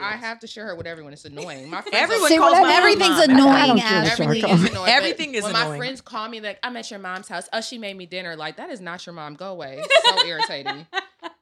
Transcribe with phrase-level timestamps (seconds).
[0.00, 1.12] I have to share her with everyone.
[1.12, 1.68] It's annoying.
[1.70, 3.30] My friends Everyone are- See, calls I- my everything's mom.
[3.30, 4.40] annoying, I don't care what Ashley.
[4.40, 4.90] y'all Everything is annoying.
[4.92, 5.70] Everything is when annoying.
[5.70, 7.48] my friends call me like, I'm at your mom's house.
[7.52, 8.36] Oh, she made me dinner.
[8.36, 9.34] Like that is not your mom.
[9.34, 9.82] Go away.
[10.04, 10.86] So irritating.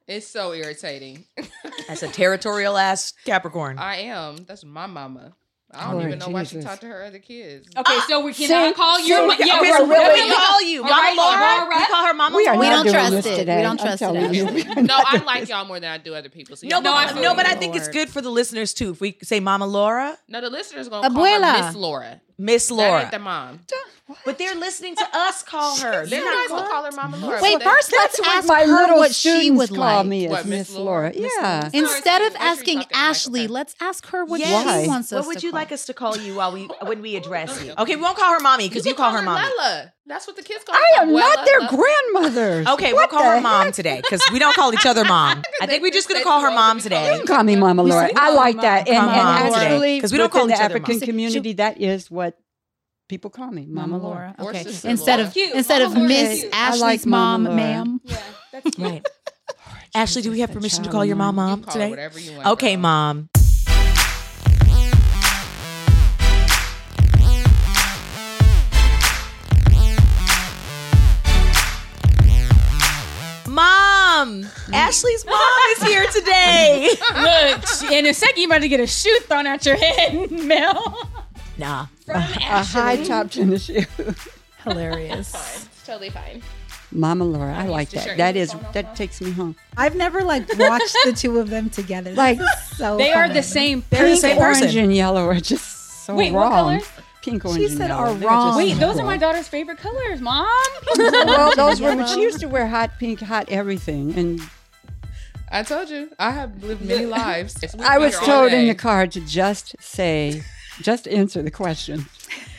[0.06, 1.24] It's so irritating.
[1.88, 3.78] That's a territorial ass Capricorn.
[3.78, 4.36] I am.
[4.46, 5.34] That's my mama.
[5.72, 7.68] I don't Lord even know why she talked to her other kids.
[7.76, 8.74] Okay, so we cannot See?
[8.74, 9.08] call you.
[9.08, 10.82] So- yeah, okay, we're so really- do we really- call you?
[10.84, 11.40] All Mama right, Laura?
[11.64, 11.76] Laura.
[11.78, 12.58] We call her Mama We are Laura?
[12.60, 13.38] We not don't trust this it.
[13.38, 14.44] We don't I'm trust it, you.
[14.46, 14.62] Ashley.
[14.62, 15.48] We are No, I like this.
[15.50, 16.56] y'all more than I do other people.
[16.56, 17.60] So No, but, No, I I, I'm feel no, but I Lord.
[17.60, 18.90] think it's good for the listeners too.
[18.92, 21.66] If we say Mama Laura, No, the listeners gonna call her Abuela.
[21.66, 22.20] Miss Laura.
[22.38, 23.02] Miss That Laura.
[23.02, 23.60] ain't the mom.
[24.24, 26.04] But they're listening to us call her.
[26.04, 27.40] You They're guys not will call her Mama Laura.
[27.42, 30.06] Wait, but they- first let's ask my her little what she students would call like.
[30.06, 31.12] me as What, Miss Miss Laura.
[31.12, 31.12] Laura?
[31.14, 31.28] Yeah.
[31.42, 31.70] Laura.
[31.72, 33.48] Instead of Make sure you asking talk to Ashley, okay.
[33.48, 34.82] let's ask her what Yes.
[34.84, 35.60] she wants us What would to you call.
[35.60, 37.72] like us to call you while we when we address you?
[37.78, 39.44] Okay, we won't call her mommy because you, can call her mommy.
[39.58, 39.92] Lella.
[40.08, 40.80] That's what the kids call her.
[40.80, 41.76] I am Abuela, not their Lella.
[41.76, 42.66] grandmothers.
[42.68, 43.74] Okay, What we'll call her the mom heck?
[43.74, 45.42] today because we don't call each other mom.
[45.60, 47.12] I think we're just gonna call her mom today.
[47.12, 48.10] You can call me Mama Laura.
[48.14, 48.86] I like that.
[48.88, 51.54] And, Call and Mama today, actually, 'cause we don't call the each other African community,
[51.54, 52.38] that is what
[53.08, 54.34] people call me, Mama, Mama Laura.
[54.38, 54.50] Laura.
[54.56, 54.64] Okay.
[54.84, 55.22] Instead Laura.
[55.28, 55.54] of Cute.
[55.54, 57.56] instead of Mama Laura's Miss Ashley's like mom, Laura.
[57.56, 58.00] ma'am.
[58.04, 58.16] Yeah,
[58.52, 58.88] that's cute.
[58.88, 59.06] Right.
[59.94, 61.48] Ashley, do we have permission to call your mom mom.
[61.48, 61.90] You mom can call her today?
[61.90, 62.46] whatever you want.
[62.48, 63.28] Okay, mom.
[74.26, 75.38] Mom, Ashley's mom
[75.76, 76.90] is here today.
[77.16, 81.08] Look, in a second, you're about to get a shoe thrown at your head, Mel.
[81.58, 81.86] Nah.
[82.04, 83.04] From A high Ashley.
[83.06, 83.82] top tennis shoe.
[84.64, 85.30] Hilarious.
[85.30, 85.66] Fine.
[85.72, 86.42] It's totally fine.
[86.92, 88.16] Mama Laura, I used like to share that.
[88.16, 89.56] That your is phone off that takes me home.
[89.76, 92.12] I've never like watched the two of them together.
[92.14, 92.40] Like,
[92.76, 93.84] so They are the same.
[93.90, 94.78] They're the same orange, person.
[94.84, 96.52] and yellow are just so Wait, what wrong.
[96.80, 96.88] colors?
[97.26, 98.12] Pink, orange, She said yellow.
[98.12, 98.56] are wrong.
[98.56, 100.46] Wait, those are my daughter's favorite colors, mom.
[100.96, 102.06] well, those were.
[102.06, 104.40] She used to wear hot pink, hot everything, and
[105.50, 106.10] I told you.
[106.18, 107.56] I have lived many lives.
[107.80, 110.42] I was told in the car to just say,
[110.82, 112.06] just answer the question.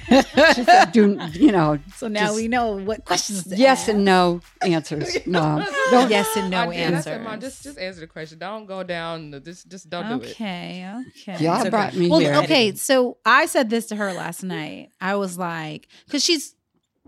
[0.07, 3.43] She said, "Do you know?" So now just we know what questions.
[3.45, 3.89] To yes ask.
[3.89, 5.65] and no answers, Mom.
[5.91, 7.23] Don't yes and no I answers.
[7.23, 8.39] Mom, just just answer the question.
[8.39, 9.31] Don't go down.
[9.31, 10.31] the- Just just don't do it.
[10.31, 10.89] Okay,
[11.21, 11.43] okay.
[11.43, 11.69] Y'all okay.
[11.69, 12.35] brought me Well, here.
[12.35, 14.89] okay, so I said this to her last night.
[15.01, 16.55] I was like, because she's,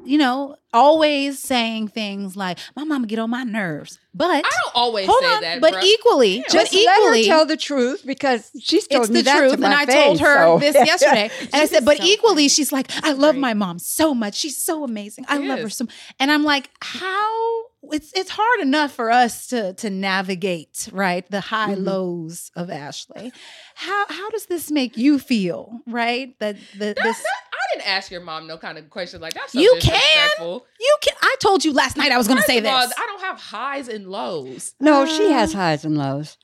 [0.06, 4.76] you know, always saying things like, "My mama get on my nerves," but I don't
[4.76, 5.62] always hold say on, that.
[5.62, 5.84] but bruh.
[5.84, 6.44] equally, Yeah.
[6.48, 9.38] but Just let equally, her tell the truth because she's told it's me the that
[9.38, 9.50] truth.
[9.52, 12.04] to And my I told face, her so- this yesterday, and I said, but so
[12.04, 12.50] equally, funny.
[12.50, 14.36] she's like, I love my mom so much.
[14.36, 15.26] She's so amazing.
[15.28, 15.76] I She love her is.
[15.76, 15.86] so.
[16.20, 17.64] And I'm like, how?
[17.92, 21.86] It's it's hard enough for us to to navigate right the high Mhm.
[21.86, 23.32] lows of Ashley.
[23.76, 25.80] How how does this make you feel?
[25.88, 29.22] Right that the That- this that- I didn't ask your mom no kind of question
[29.22, 29.50] like that.
[29.50, 29.94] So You can.
[29.94, 30.66] disrespectful.
[30.80, 31.14] you can.
[31.22, 32.74] I told you last night I was going to say of all.
[32.76, 34.74] I don't have highs and lows.
[34.80, 36.38] No, she has highs and lows,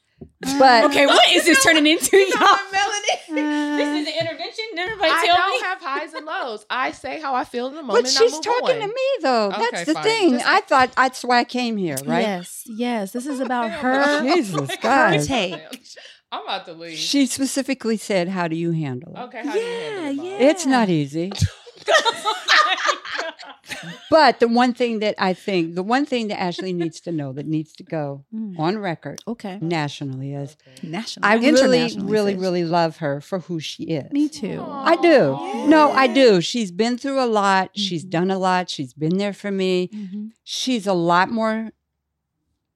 [0.60, 2.58] but Okay, what is this turning into, y'all?
[2.72, 3.02] Melanie.
[3.28, 4.66] Uh, This is an intervention.
[4.76, 5.62] Did everybody I tell don't me?
[5.68, 6.66] have highs and lows.
[6.70, 8.06] I say how I feel in the moment.
[8.06, 9.48] but she's move talking to me though.
[9.52, 10.04] Okay, That's the fine.
[10.04, 10.32] thing.
[10.34, 12.22] Just- I thought that's why I came here, right?
[12.22, 13.12] Yes, yes.
[13.12, 14.22] This is about her.
[14.22, 14.34] bro.
[14.36, 15.22] Jesus, her God.
[15.24, 15.54] take.
[16.36, 16.98] I'm about to leave.
[16.98, 20.16] She specifically said, "How do you handle it?" okay, how do you Yeah, handle it?
[20.18, 20.26] Mom?
[20.26, 20.48] yeah.
[20.50, 21.32] It's not easy.
[24.10, 27.34] But the one thing that I think, the one thing that Ashley needs to know
[27.34, 28.58] that needs to go Mm.
[28.60, 29.58] on record Okay.
[29.62, 31.26] nationally is National.
[31.28, 32.42] I really, really, sis.
[32.42, 34.12] really love her for who she is.
[34.12, 34.64] Me too.
[34.68, 35.68] I do.
[35.68, 36.40] No, I do.
[36.42, 37.72] She's been through a lot.
[37.76, 38.10] She's Mhm.
[38.18, 38.70] done a lot.
[38.70, 39.90] She's been there for me.
[39.94, 40.30] Mhm.
[40.44, 41.72] She's a lot more,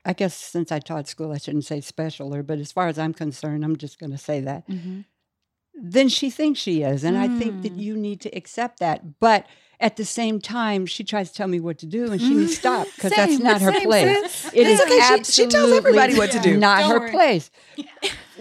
[0.05, 3.13] I guess, since I taught school, I shouldn't say specialer, but as far as I'm
[3.13, 4.67] concerned, I'm just going to say that.
[4.67, 5.05] Mhm.
[5.81, 7.03] Than she thinks she is.
[7.03, 7.81] And I think that Mm.
[7.81, 9.19] you need to accept that.
[9.19, 9.45] But
[9.79, 12.51] at the same time, she tries to tell me what to do, and she needs
[12.51, 14.41] to stop because that's not her place.
[14.43, 14.53] sis.
[14.53, 14.99] It is It's okay.
[14.99, 16.57] She- absolutely she tells everybody what to do.
[16.57, 17.11] Not Don't her worry.
[17.11, 17.51] place.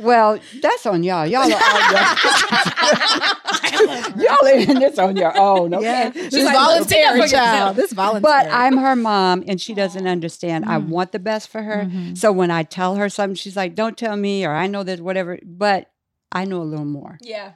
[0.01, 1.27] Well, that's on y'all.
[1.27, 1.91] Y'all are all
[4.17, 5.75] y'all are in this on your own.
[5.75, 5.85] Okay?
[5.85, 6.13] Yeah.
[6.13, 7.77] She's This like, voluntary, child.
[7.77, 8.23] This voluntary.
[8.23, 10.65] But I'm her mom, and she doesn't understand.
[10.67, 10.89] I Mm.
[10.89, 11.85] want the best for her.
[11.87, 12.17] Mhm.
[12.17, 15.01] So when I tell her something, she's like, "Don't tell me," or "I know that
[15.01, 15.91] whatever." But
[16.33, 17.53] I know a little more Yeah,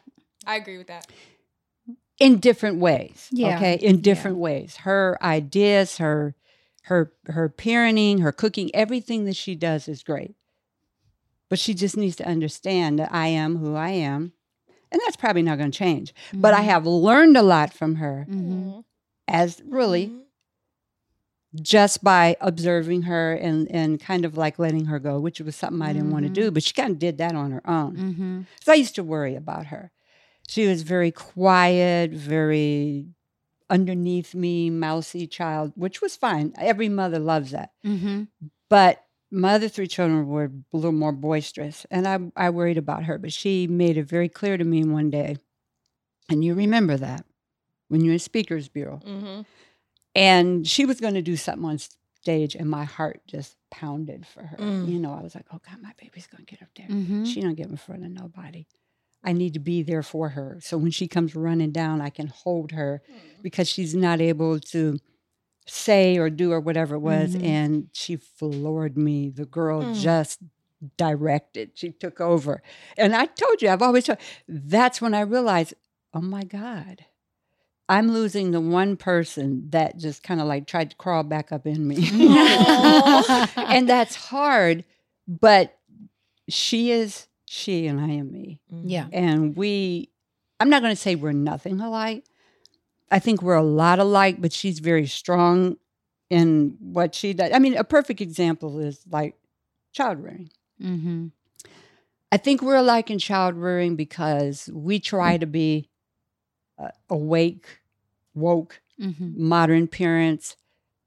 [0.47, 1.07] I agree with that.
[2.19, 3.29] in different ways.
[3.31, 3.57] Yeah.
[3.57, 4.77] Okay, in different ways.
[4.77, 6.35] Her ideas, her
[6.87, 10.35] her her parenting, her cooking, everything that she does is great.
[11.49, 14.33] But she just needs to understand that I am who I am.
[14.93, 16.15] And that's probably not going to change.
[16.35, 16.65] But I Mhm.
[16.67, 18.85] have learned a lot from her Mhm.
[19.27, 20.13] as really
[21.61, 25.83] just by observing her and and kind of like letting her go, which was something
[25.83, 27.97] I didn't want to do, but she kind of did that on her own.
[27.97, 28.47] Mhm.
[28.65, 29.91] So I used to worry about her.
[30.49, 33.07] She was very quiet, very
[33.71, 36.53] underneath me, mousy child, which was fine.
[36.59, 37.73] Every mother loves that.
[37.85, 38.29] Mhm.
[38.69, 43.05] But my other three children were a little more boisterous, and I, I worried about
[43.05, 43.19] her.
[43.19, 45.37] But she made it very clear to me one day,
[46.31, 47.25] and you remember that
[47.89, 49.41] when you're in Speakers Bureau, Mm-hmm.
[50.15, 51.79] and she was going to do something on
[52.21, 54.57] stage, and my heart just pounded for her.
[54.59, 54.89] Mm.
[54.89, 56.87] You know, I was like, "Oh God, my baby's going to get up there.
[56.89, 57.27] Mhm.
[57.27, 58.67] She don't get in front of nobody.
[59.25, 60.59] I need to be there for her.
[60.61, 63.03] So when she comes running down, I can hold her
[63.41, 64.99] because she's not able to
[65.67, 67.35] say or do or whatever it was.
[67.37, 67.45] Mhm.
[67.45, 69.31] And she floored me.
[69.31, 69.95] The girl Mm.
[70.01, 70.41] just
[70.97, 71.71] directed.
[71.75, 72.63] She took over.
[72.97, 74.19] And I told you, I've always told
[74.49, 75.75] that's when I realized,
[76.13, 77.05] oh my God.
[77.89, 81.67] I'm losing the one person that just kind of like tried to crawl back up
[81.67, 81.97] in me.
[83.57, 84.85] and that's hard,
[85.29, 85.79] but
[86.49, 88.61] she is she and I am me.
[88.71, 89.07] Yeah.
[89.13, 90.09] And we,
[90.59, 92.25] I'm not going to say we're nothing alike.
[93.13, 95.77] I think we're a lot alike, but she's very strong
[96.31, 97.51] in what she does.
[97.53, 99.37] I mean, a perfect example is like
[99.93, 100.51] child rearing.
[100.83, 101.27] Mm-hmm.
[102.33, 105.91] I think we're alike in child rearing because we try to be
[106.79, 107.81] uh, awake,
[108.35, 109.49] woke, Mm-hmm.
[109.49, 110.55] modern parents.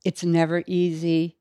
[0.04, 1.38] It's never easy.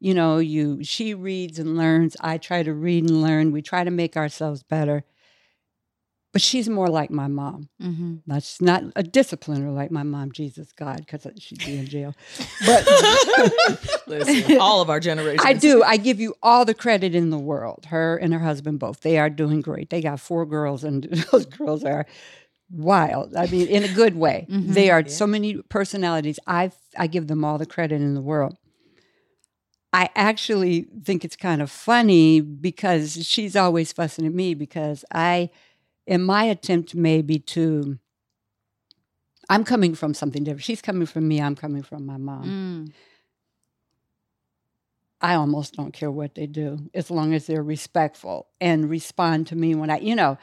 [0.00, 2.16] You know, you she reads and learns.
[2.20, 3.52] I try to read and learn.
[3.52, 5.04] We try to make ourselves better.
[6.32, 7.70] But she's more like my mom.
[7.82, 8.16] Mm-hmm.
[8.26, 12.14] That's not a discipliner like my mom, Jesus God, because she'd be in jail.
[12.66, 12.86] But
[14.06, 15.42] Listen, all of our generations.
[15.44, 15.82] I do.
[15.82, 17.86] I give you all the credit in the world.
[17.86, 19.00] Her and her husband both.
[19.00, 19.88] They are doing great.
[19.90, 22.04] They got four girls, and those girls are
[22.70, 23.34] wild.
[23.34, 24.46] I mean, in a good way.
[24.50, 24.74] Mhm.
[24.74, 25.08] They are Yeah.
[25.08, 26.38] so many personalities.
[26.46, 28.56] I I give them all the credit in the world.
[29.94, 35.48] I actually think it's kind of funny because she's always fussing at me because I,
[36.08, 37.98] in my attempt maybe to,
[39.50, 40.64] I'm coming from something different.
[40.64, 41.40] She's coming from me.
[41.40, 42.44] I'm coming from my mom.
[42.88, 42.92] Mm.
[45.20, 49.56] I almost don't care what they do as long as they're respectful and respond to
[49.56, 50.38] me when I, you know,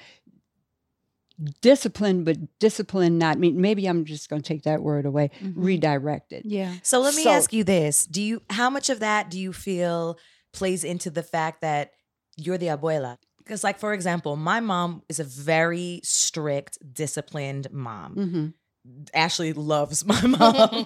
[1.62, 5.54] discipline, but discipline not mean maybe I'm just going to take that word away, Mhm.
[5.56, 6.44] redirected.
[6.46, 6.76] Yeah.
[6.84, 9.52] So let me So- ask you this: Do you how much of that do you
[9.54, 10.18] feel
[10.54, 11.92] plays into the fact that
[12.38, 13.18] you're the abuela?
[13.46, 18.14] Because, like for example, my mom is a very strict, disciplined mom.
[18.16, 18.48] hmm
[19.14, 20.86] Ashley loves my mom,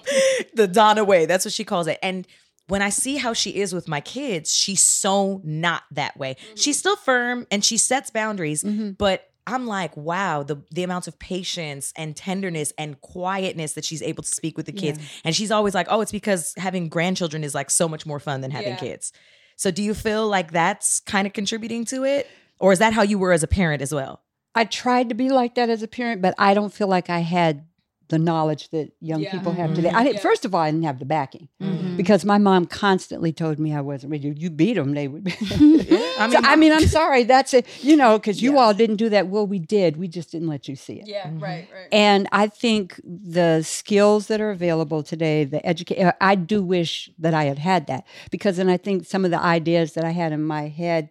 [0.54, 1.26] the Donna way.
[1.26, 1.98] That's what she calls it.
[2.02, 2.26] And
[2.68, 6.36] when I see how she is with my kids, she's so not that way.
[6.54, 11.08] She's still firm and she sets boundaries, hmm but I'm like, wow, the the amount
[11.08, 14.98] of patience and tenderness and quietness that she's able to speak with the kids.
[15.24, 18.42] And she's always like, oh, it's because having grandchildren is like so much more fun
[18.42, 18.78] than having Yeah.
[18.78, 19.12] kids.
[19.56, 22.28] So do you feel like that's kind of contributing to it?
[22.60, 24.20] Or is that how you were as a parent as well?
[24.54, 27.20] I tried to be like that as a parent, but I don't feel like I
[27.20, 27.64] had
[28.08, 29.30] the knowledge that young Yeah.
[29.30, 29.88] people have today.
[29.94, 30.22] I didn't, Yeah.
[30.22, 31.96] First of all, I didn't have the backing Mhm.
[31.96, 34.34] because my mom constantly told me I wasn't ready.
[34.36, 35.28] You beat them, they would.
[35.40, 37.22] I So, I mean, I'm sorry.
[37.22, 37.66] That's it.
[37.82, 38.58] You know, because you Yeah.
[38.58, 39.28] all didn't do that.
[39.28, 39.96] Well, we did.
[39.96, 41.06] We just didn't let you see it.
[41.06, 41.40] Yeah, Mhm.
[41.40, 41.88] right, right.
[41.92, 47.32] And I think the skills that are available today, the education, I do wish that
[47.32, 50.32] I had had that because then I think some of the ideas that I had
[50.32, 51.10] in my head,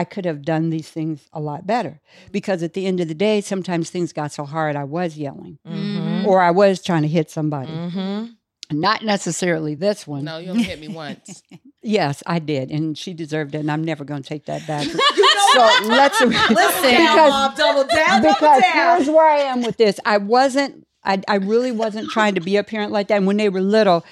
[0.00, 2.00] I could have done these things a lot better.
[2.32, 5.58] Because at the end of the day, sometimes things got so hard, I was yelling
[5.68, 6.24] Mhm.
[6.26, 7.70] or I was trying to hit somebody.
[7.70, 8.36] Mhm.
[8.72, 10.24] Not necessarily this one.
[10.24, 11.42] no, you only hit me once.
[11.82, 12.70] Yes, I did.
[12.70, 13.58] And she deserved it.
[13.60, 14.84] And I'm never going to take that back.
[15.54, 18.96] so let's Listen, because- Mom, double down, double because down.
[18.98, 19.98] here's where I am with this.
[20.04, 23.16] I wasn't, I, I really wasn't trying to be a parent like that.
[23.16, 24.04] And when they were little,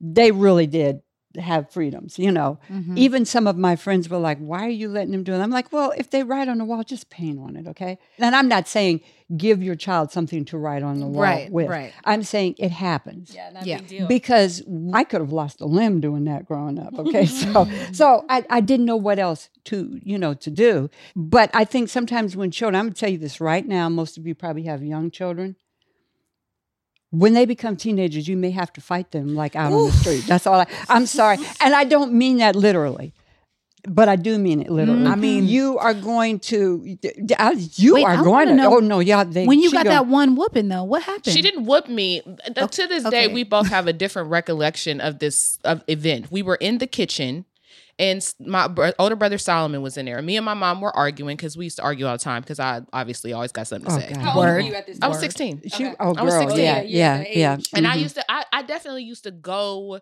[0.00, 1.02] they really did
[1.38, 2.58] have freedoms, you know.
[2.70, 2.96] Mhm.
[2.96, 5.38] Even some of my friends were like, why are you letting them do it?
[5.40, 7.98] I'm like, well, if they write on the wall, just paint on it, okay?
[8.18, 9.00] And I'm not saying
[9.36, 11.66] give your child something to write on the wall Right, with.
[11.68, 11.92] right.
[12.04, 13.78] I'm saying it happens Yeah, not Yeah.
[13.78, 14.06] big deal.
[14.06, 14.62] because
[14.92, 16.98] I could have lost a limb doing that growing up.
[16.98, 20.90] Okay, so so I, I didn't know what else to you know to do.
[21.16, 23.88] But I think sometimes when children, I'm gonna tell you this right now.
[23.88, 25.56] Most of you probably have young children.
[27.14, 30.24] When they become teenagers, you may have to fight them like out on the street.
[30.26, 30.60] That's all.
[30.60, 33.12] I, I'm sorry, and I don't mean that literally.
[33.86, 35.06] But I do mean it literally.
[35.06, 36.82] I mean- you are going to,
[37.76, 39.24] you Wait, are I going wanna know, oh no, yeah.
[39.24, 41.34] They, when you she got go- that one whooping though, what happened?
[41.34, 42.22] She didn't whoop me.
[42.56, 43.34] Uh, to this day, okay.
[43.34, 46.30] we both have a different recollection of this of event.
[46.30, 47.44] We were in the kitchen,
[47.98, 50.20] and my br- older brother Solomon was in there.
[50.22, 52.58] Me and my mom were arguing because we used to argue all the time because
[52.60, 54.08] I obviously always got something to Oh, say.
[54.12, 54.22] God.
[54.22, 55.62] How old were you at this I was 16.
[55.68, 55.94] She, Okay.
[56.00, 56.64] oh, I was girl, 16.
[56.64, 57.54] yeah, Yeah, yeah, yeah, yeah.
[57.56, 57.70] age.
[57.74, 58.00] And I Mhm.
[58.00, 60.00] used to, I, I definitely used to go.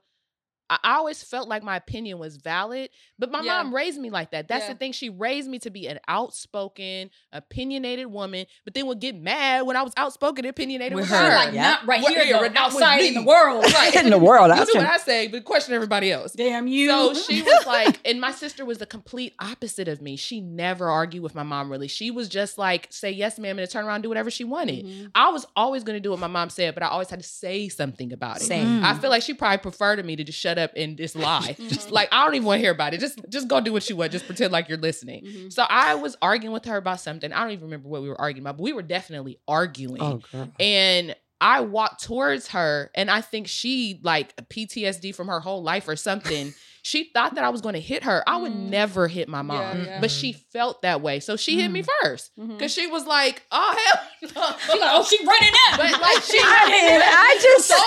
[0.83, 3.63] I I always felt like my opinion was valid, but my Yeah.
[3.63, 4.49] mom raised me like that.
[4.49, 4.73] That's Yeah.
[4.75, 4.93] the thing.
[4.93, 9.77] She raised me to be an outspoken, opinionated woman, but then would get mad when
[9.77, 11.35] I was outspoken, opinionated With with, her, her.
[11.37, 11.63] like yeah.
[11.63, 13.65] not right What- here, yeah, though, right, not with outside in the world.
[13.75, 13.95] Right.
[13.95, 14.51] in the world.
[14.51, 16.33] I You was do what I say, but question everybody else.
[16.33, 16.89] Damn you.
[16.91, 20.17] So she was like, and my sister was the complete opposite of me.
[20.17, 21.89] She never argued with my mom, really.
[21.89, 24.85] She was just like, say yes, ma'am, and turn around and do whatever she wanted.
[24.85, 25.07] Mm-hmm.
[25.15, 27.27] I was always going to do what my mom said, but I always had to
[27.29, 28.45] say something about it.
[28.45, 28.85] Same.
[28.85, 31.57] I feel like she probably preferred to me to just shut up and just lie.
[31.59, 31.69] Mm-hmm.
[31.69, 33.01] just like, I don't even want to hear about it.
[33.01, 34.13] Just, just go do what you want.
[34.13, 35.25] Just pretend like you're listening.
[35.25, 35.49] Mm-hmm.
[35.51, 37.33] So I was arguing with her about something.
[37.33, 40.01] I don't even remember what we were arguing about, but we were definitely arguing.
[40.03, 40.21] Oh.
[40.61, 45.89] And I walked towards her, and I think she like PTSD from her whole life
[45.89, 46.55] or something.
[46.85, 48.23] she thought that I was going to hit her.
[48.29, 48.71] I would Mm.
[48.71, 50.01] never hit my mom, Yeah, yeah.
[50.01, 52.47] but she felt that way, so she hit me first Mhm.
[52.59, 55.79] because she was like, "Oh hell no!" She like, oh, she running up.
[55.81, 57.79] But like she, I mean, I just- stole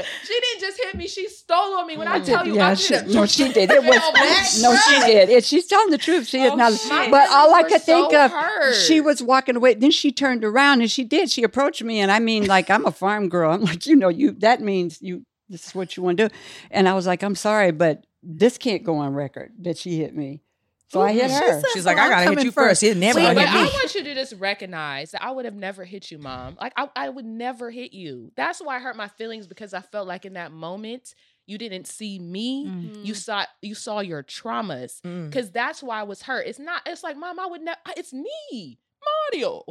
[0.00, 0.02] me.
[0.24, 1.96] She didn't just hit me; she stole on me.
[1.96, 3.70] When I tell you, yeah, I she, no, she did.
[3.70, 5.28] It was oh, no, she did.
[5.30, 6.26] It, she's telling the truth.
[6.28, 6.72] She is Oh, not.
[6.72, 7.10] shit.
[7.10, 8.74] But all I could think so of, hurt.
[8.74, 9.74] she was walking away.
[9.74, 11.30] Then she turned around and she did.
[11.30, 13.52] She approached me, and I mean, like I'm a farm girl.
[13.52, 15.24] I'm like, you know, you that means you.
[15.48, 16.34] This is what you want to do.
[16.70, 20.14] And I was like, I'm sorry, but this can't go on record that she hit
[20.16, 20.40] me.
[20.92, 21.60] So I hit her.
[21.60, 22.82] said, She's like, "Well, I gotta hit you first.
[22.82, 25.84] You're never Wait, hit I want you to just recognize that I would have never
[25.84, 26.58] hit you, mom.
[26.60, 28.30] Like I, I would never hit you.
[28.36, 31.14] That's why I hurt my feelings because I felt like in that moment
[31.46, 32.66] you didn't see me.
[32.66, 33.04] Mm.
[33.06, 35.00] You saw you saw your traumas.
[35.00, 35.30] Mm.
[35.30, 36.46] Because that's why I was hurt.
[36.46, 36.82] It's not.
[36.86, 37.78] It's like, mom, I would never.
[37.96, 38.78] It's me,
[39.32, 39.64] Mario.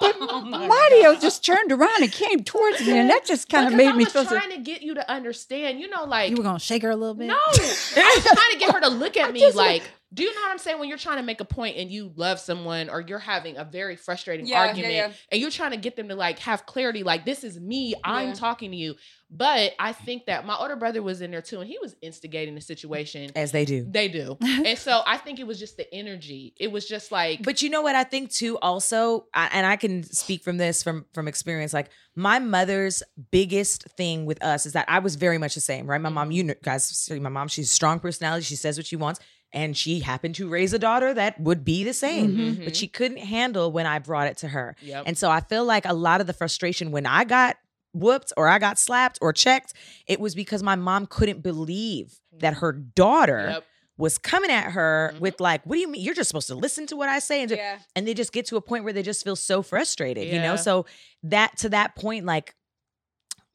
[0.00, 0.20] but
[0.68, 3.92] Mario just turned around and came towards me, and that just kind of made I
[3.92, 4.36] me was feel so.
[4.38, 5.80] trying to get you to understand.
[5.80, 7.26] You know, like You were gonna shake her a little bit.
[7.28, 9.82] No, I was trying to get her to look at me like,
[10.14, 10.78] do you know what I'm saying?
[10.78, 13.64] When you're trying to make a point and you love someone or you're having a
[13.64, 15.12] very frustrating Yeah, yeah, argument yeah.
[15.32, 18.28] and you're trying to get them to like have clarity, like, this is me, I'm
[18.28, 18.34] Yeah.
[18.34, 18.94] talking to you.
[19.28, 22.54] But I think that my older brother was in there too and he was instigating
[22.54, 23.32] the situation.
[23.34, 23.84] As they do.
[23.90, 24.38] They do.
[24.40, 26.54] and so I think it was just the energy.
[26.60, 29.74] It was just like, But you know what I think too also I, and I
[29.74, 34.74] can speak from this from from experience like my mother's biggest thing with us is
[34.74, 36.00] that I was very much the same, right?
[36.00, 36.48] My mom, mm-hmm.
[36.48, 39.20] you guys see my mom, she's a strong personality, she says what she wants
[39.52, 42.36] and she happened to raise a daughter that would be the same.
[42.36, 42.64] Mhm.
[42.64, 44.76] But she couldn't handle when I brought it to her.
[44.82, 45.04] Yep.
[45.06, 47.56] And so I feel like a lot of the frustration when I got
[47.94, 49.72] whooped or I got slapped or checked,
[50.06, 53.64] it was because my mom couldn't believe that her daughter Yep.
[53.96, 55.20] was coming at her Mhm.
[55.20, 56.02] with like, "What do you mean?
[56.02, 57.78] You're just supposed to listen to what I say." And, Yeah.
[57.94, 60.56] and they just get to a point where they just feel so frustrated, you know.
[60.56, 60.84] So
[61.22, 62.54] that to that point, like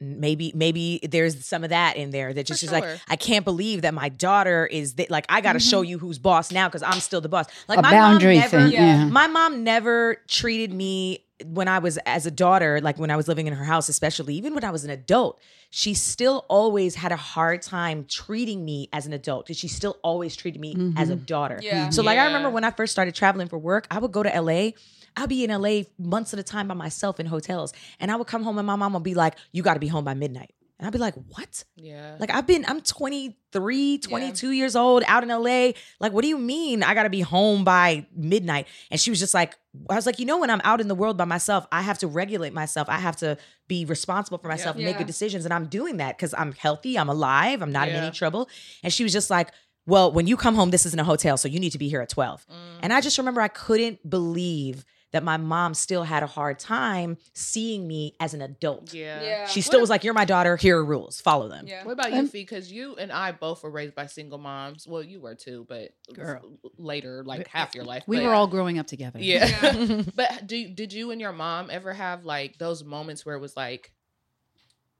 [0.01, 2.83] maybe maybe there's some of that in there that For just is like.
[3.07, 5.91] I can't believe that my daughter is that like I got to show mm-hmm.
[5.91, 7.45] you who's boss now because I'm still the boss.
[7.67, 8.71] Like a my boundary mom never, thing.
[8.71, 9.05] Yeah.
[9.05, 13.27] my mom never treated me when I was as a daughter, like when I was
[13.27, 15.39] living in her house, especially even when I was an adult,
[15.69, 19.97] she still always had a hard time treating me as an adult because she still
[20.03, 21.23] always treated me as a mm-hmm.
[21.25, 21.59] daughter.
[21.61, 21.89] Yeah.
[21.89, 24.41] So like I remember when I first started traveling for work, I would go to
[24.41, 24.71] LA.
[25.15, 27.73] I'd be in LA months at a time by myself in hotels.
[27.99, 30.03] And I would come home and my mom would be like, You gotta be home
[30.03, 30.53] by midnight.
[30.79, 31.63] And I'd be like, What?
[31.75, 32.15] yeah.
[32.19, 35.73] Like I've been, I'm 23, 22 years old out in LA.
[35.99, 38.67] Like, what do you mean I gotta be home by midnight?
[38.89, 39.57] And she was just like,
[39.89, 41.99] I was like, you know, when I'm out in the world by myself, I have
[41.99, 42.89] to regulate myself.
[42.89, 43.37] I have to
[43.67, 45.45] be responsible for myself and make good decisions.
[45.45, 48.49] And I'm doing that because I'm healthy, I'm alive, I'm not in any trouble.
[48.83, 49.49] And she was just like,
[49.85, 52.01] Well, when you come home, this isn't a hotel, so you need to be here
[52.01, 52.45] at 12.
[52.47, 52.53] Mm.
[52.81, 57.17] And I just remember I couldn't believe that my mom still had a hard time
[57.33, 58.93] seeing me as an adult.
[58.93, 59.21] yeah.
[59.21, 59.47] Yeah.
[59.47, 61.65] She still was like, You're my daughter, here are rules, follow them.
[61.67, 61.83] Yeah.
[61.83, 62.41] What about you, um, Fee?
[62.41, 64.87] Because you and I both were raised by single moms.
[64.87, 66.57] Well, you were too, but Girl.
[66.77, 68.03] later, like half your life.
[68.07, 69.19] We but- were all growing up together.
[69.19, 69.45] yeah.
[69.61, 70.01] Yeah.
[70.15, 73.57] but do did you and your mom ever have like those moments where it was
[73.57, 73.91] like,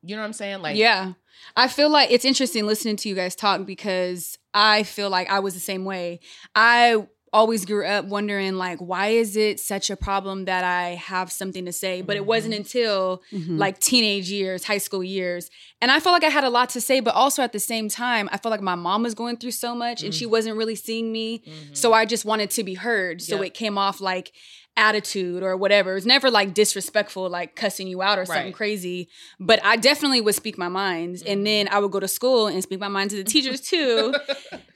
[0.04, 0.62] you know what I'm saying?
[0.62, 1.14] Like, yeah.
[1.56, 5.40] I feel like it's interesting listening to you guys talk because I feel like I
[5.40, 6.20] was the same way.
[6.56, 11.32] I always grew up wondering like why is it such a problem that I have
[11.32, 12.02] something to say?
[12.02, 13.58] But it wasn't until Mhm.
[13.58, 15.50] like teenage years, high school years.
[15.82, 17.88] And I felt like I had a lot to say, but also at the same
[17.90, 20.76] time, I felt like my mom was going through so much and she wasn't really
[20.76, 21.40] seeing me.
[21.46, 21.78] Mhm.
[21.78, 23.22] So I just wanted to be heard.
[23.22, 23.46] So Yep.
[23.46, 24.34] it came off like
[24.82, 25.92] attitude or whatever.
[25.92, 28.54] It was never like disrespectful, like cussing you out or something Right.
[28.54, 29.08] crazy.
[29.40, 31.24] But I definitely would speak my mind.
[31.28, 34.14] And then I would go to school and speak my mind to the teachers too.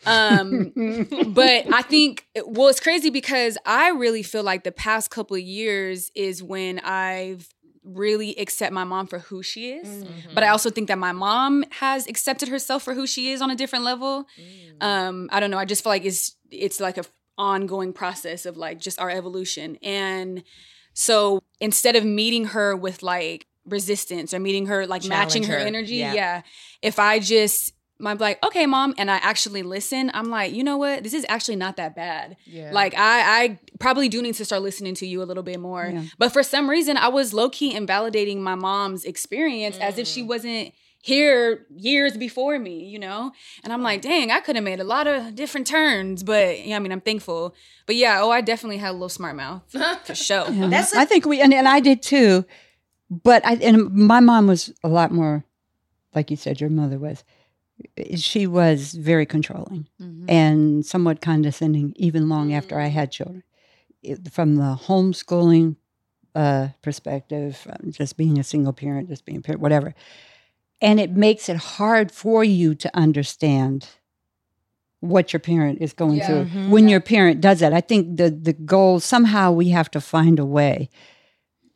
[0.06, 0.72] um,
[1.34, 5.42] but I think, well, it's crazy because I really feel like the past couple of
[5.42, 7.50] years is when I've
[7.84, 9.88] really accept my mom for who she is.
[9.88, 10.34] Mhm.
[10.34, 13.50] But I also think that my mom has accepted herself for who she is on
[13.52, 14.84] a different level Mm.
[14.92, 17.06] um i don't know i just feel like it's it's like a
[17.38, 20.44] ongoing process of like just our evolution and
[20.94, 25.54] so instead of meeting her with like resistance or meeting her like Challenge matching her,
[25.60, 25.66] her.
[25.66, 25.96] energy.
[25.96, 26.14] Yeah.
[26.14, 26.42] Yeah.
[26.82, 30.64] If I just might be like, okay, mom, and I actually listen, I'm like, you
[30.64, 31.04] know what?
[31.04, 32.38] This is actually not that bad.
[32.46, 32.72] Yeah.
[32.74, 35.90] Like I, I probably do need to start listening to you a little bit more.
[35.94, 36.04] Yeah.
[36.18, 40.24] But for some reason, I was low key invalidating my mom's experience as if she
[40.24, 40.28] Mm.
[40.28, 40.74] wasn't
[41.06, 43.32] here years before me, you know?
[43.64, 46.76] And I'm like, dang, I could have made a lot of different turns, but yeah,
[46.76, 47.54] I mean, I'm thankful.
[47.86, 49.62] But yeah, oh, I definitely had a little smart mouth
[50.04, 50.50] for sure.
[50.50, 50.68] Yeah.
[50.68, 52.44] That's a- I think we and, and I did too,
[53.10, 55.46] but I and my mom was a lot more,
[56.16, 57.24] like you said, your mother was.
[58.16, 60.26] She was very controlling Mhm.
[60.30, 63.44] and somewhat condescending, even long after I had children.
[64.02, 65.76] It- from the homeschooling
[66.34, 69.94] uh, perspective, from just being a single parent, just being a parent, whatever,
[70.82, 73.88] and it makes it hard for you to understand
[75.00, 76.28] what your parent is going Yeah.
[76.28, 76.70] through Mhm.
[76.70, 77.74] when your parent does that.
[77.74, 80.90] I think the the goal somehow we have to find a way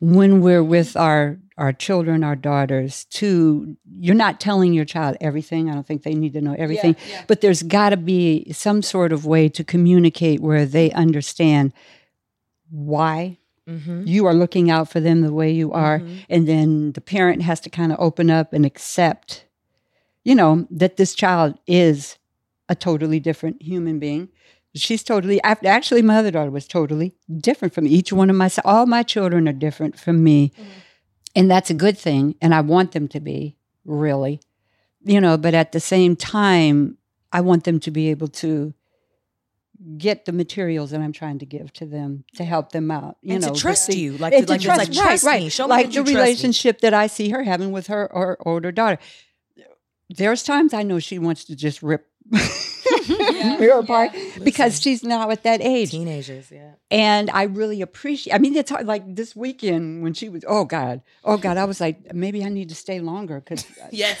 [0.00, 5.68] when we're with our our children, our daughters, to you're not telling your child everything.
[5.68, 7.22] I don't think they need to know everything, yeah.
[7.28, 11.74] but there's got to be some sort of way to communicate where they understand
[12.70, 13.36] why
[13.70, 14.06] Mhm.
[14.06, 16.24] you are looking out for them the way you are Mhm.
[16.28, 19.44] and then the parent has to kind of open up and accept
[20.24, 22.18] you know that this child is
[22.68, 24.28] a totally different human being
[24.74, 28.86] she's totally actually my other daughter was totally different from each one of my all
[28.86, 30.52] my children are different from me
[31.36, 34.40] and that's a good thing and i want them to be really
[35.04, 36.96] you know but at the same time
[37.32, 38.72] i want them to be able to
[39.96, 43.34] get the materials that i'm trying to give to them to help them out you
[43.34, 45.42] and know to trust you, like, and to, to like, trust, like right, trust right.
[45.42, 45.48] me.
[45.48, 46.14] Show me like that the me.
[46.14, 48.98] relationship that I see her having with her or older daughter.
[50.08, 54.12] There's times I know she wants to just rip her apart
[54.44, 54.82] because Listen.
[54.82, 56.72] she's now at that age, Teenagers, yeah.
[56.90, 58.34] and I really appreciate.
[58.34, 60.44] I mean, it's hard, like this weekend when she was.
[60.46, 64.18] Oh God, oh God, I was like, maybe I need to stay longer because yes.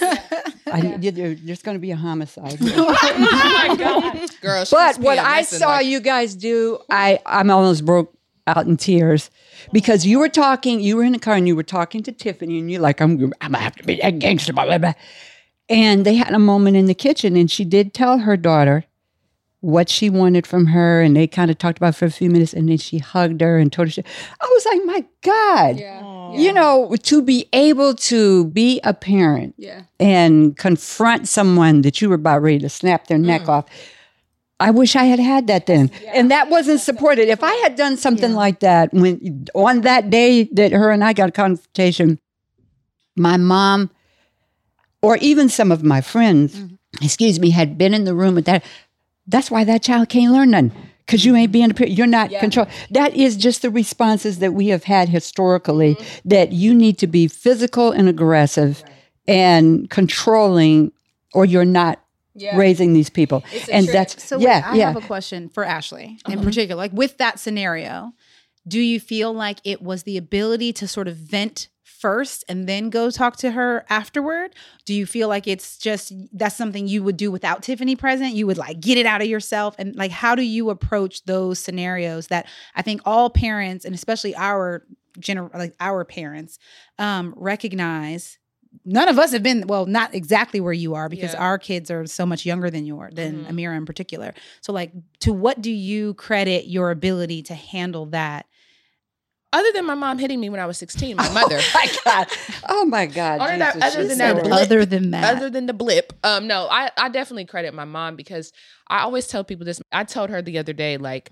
[0.66, 2.58] I there- there's going to be a homicide.
[2.82, 7.84] Oh my god, girl, But what I saw like- you guys do, I I'm almost
[7.84, 8.14] broke
[8.46, 9.30] out in tears
[9.72, 10.80] because you were talking.
[10.80, 13.12] You were in the car and you were talking to Tiffany, and you're like, "I'm
[13.40, 14.94] I'm gonna have to be that gangster." Blah blah blah.
[15.70, 18.84] And they had a moment in the kitchen, and she did tell her daughter
[19.60, 22.28] what she wanted from her, and they kind of talked about it for a few
[22.28, 23.92] minutes, and then she hugged her and told her.
[23.92, 24.02] She,
[24.40, 26.32] I was like, "My God." Yeah.
[26.32, 29.82] You know, to be able to be a parent Yeah.
[29.98, 33.48] and confront someone that you were about ready to snap their neck mm.
[33.48, 33.64] off.
[34.60, 35.90] I wish I had had that then.
[36.14, 37.28] and that wasn't supported.
[37.28, 41.14] If I had done something like that when on that day that her and I
[41.14, 42.20] got a confrontation,
[43.16, 43.90] my mom
[45.02, 47.04] or even some of my friends, mm-hmm.
[47.04, 48.64] excuse me, had been in the room with that.
[49.26, 50.72] That's why that child can't learn nothing.
[51.06, 51.96] Because you ain't being a parent.
[51.96, 52.66] You're not control.
[52.90, 56.28] That is just the responses that we have had historically mm-hmm.
[56.28, 58.84] that you need to be physical and aggressive
[59.26, 60.92] and controlling,
[61.34, 61.98] or you're not
[62.34, 62.56] Yeah.
[62.56, 63.42] raising these people.
[63.72, 63.92] And trick.
[63.92, 64.86] that's So wait, yeah, I yeah.
[64.92, 66.44] have a question for Ashley in uh-huh.
[66.44, 66.78] particular.
[66.78, 68.12] Like with that scenario,
[68.68, 71.68] do you feel like it was the ability to sort of vent
[72.00, 74.54] first and then go talk to her afterward?
[74.86, 78.34] Do you feel like it's just that's something you would do without Tiffany present?
[78.34, 81.58] You would like get it out of yourself and like how do you approach those
[81.58, 84.84] scenarios that I think all parents and especially our
[85.18, 86.58] gener like our parents
[86.98, 88.38] um recognize
[88.84, 91.40] none of us have been well not exactly where you are because Yeah.
[91.40, 93.50] our kids are so much younger than you are than Mhm.
[93.50, 98.46] amira in particular so like to what do you credit your ability to handle that
[99.52, 101.58] Other than my mom hitting me when I was 16, my mother.
[101.58, 102.26] Oh my God.
[102.68, 103.40] Oh my God.
[103.40, 106.46] Other than- Jesus, other than that, blip- other than that other than the blip um
[106.46, 108.52] no i i definitely credit my mom because
[108.88, 111.30] i always tell people this i told her the other day like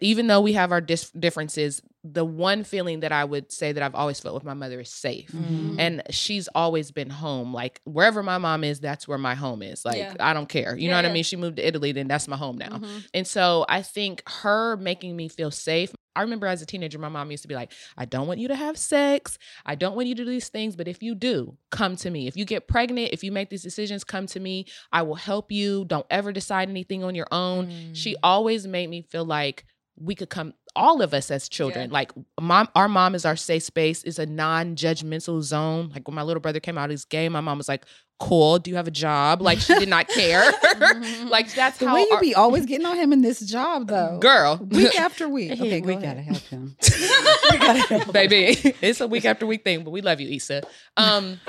[0.00, 3.82] even though we have our dis- differences the one feeling that i would say that
[3.82, 5.76] i've always felt with my mother is safe Mm-hmm.
[5.78, 9.84] and she's always been home like wherever my mom is that's where my home is
[9.84, 10.14] like Yeah.
[10.18, 12.26] i don't care you Yeah, know what i mean she moved to italy then that's
[12.26, 13.04] my home now Mhm.
[13.14, 15.92] and so I think her making me feel safe.
[16.14, 18.48] I remember as a teenager, my mom used to be like, I don't want you
[18.48, 19.38] to have sex.
[19.64, 20.76] I don't want you to do these things.
[20.76, 22.26] But if you do, come to me.
[22.26, 24.66] If you get pregnant, if you make these decisions, come to me.
[24.92, 25.86] I will help you.
[25.86, 27.94] Don't ever decide anything on your own.
[27.94, 29.64] She always made me feel like
[29.96, 31.94] we could come all of us as children Yeah.
[31.94, 36.22] like mom our mom is our safe space is a non-judgmental zone like when my
[36.22, 37.84] little brother came out of his game my mom was like
[38.20, 40.44] cool do you have a job like she did not care
[41.26, 43.88] like that's the how way you our- be always getting on him in this job
[43.88, 46.76] though girl week after week okay we go gotta help him.
[48.12, 48.56] baby.
[48.80, 50.62] it's a week after week thing, but we love you, Issa.
[50.96, 51.40] Um,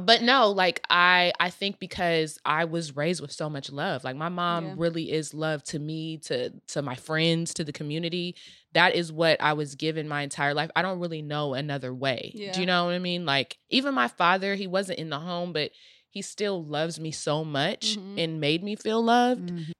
[0.00, 4.16] but no like i i think because i was raised with so much love like
[4.16, 4.74] my mom Yeah.
[4.76, 8.34] really is love to me to to my friends to the community
[8.72, 12.32] that is what i was given my entire life i don't really know another way
[12.52, 15.52] do you know what i mean like even my father he wasn't in the home
[15.52, 15.70] but
[16.10, 18.14] he still loves me so much Mhm.
[18.18, 19.72] and made me feel loved Mhm.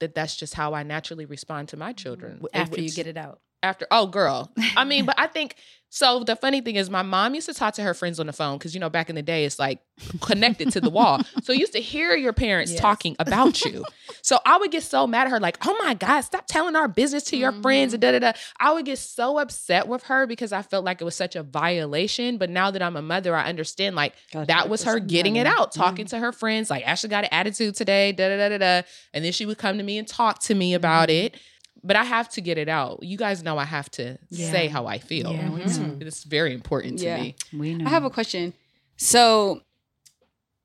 [0.00, 3.16] that that's just how i naturally respond to my children W- After you get it
[3.16, 3.40] out.
[3.66, 5.56] After oh girl i mean but i think
[5.88, 8.32] so the funny thing is my mom used to talk to her friends on the
[8.32, 9.78] phone because you know back in the day it's like
[10.20, 12.80] connected to the wall so you used to hear your parents Yes.
[12.80, 13.84] talking about you
[14.20, 16.88] so i would get so mad at her like oh my god stop telling our
[16.88, 20.26] business to your friends and da da da i would get so upset with her
[20.26, 23.34] because i felt like it was such a violation but now that i'm a mother
[23.34, 24.46] i understand like Gotcha.
[24.48, 26.68] that was her getting it out, talking to her friends.
[26.70, 28.86] Like Ashley got an attitude today, da da da da da.
[29.14, 31.36] And then she would come to me and talk to me about it.
[31.84, 33.02] But I have to get it out.
[33.02, 35.32] You guys know I have to say how I feel.
[35.32, 37.20] Yeah, we it's, it's very important to Yeah.
[37.20, 37.36] me.
[37.52, 37.86] We know.
[37.86, 38.54] I have a question.
[38.96, 39.62] So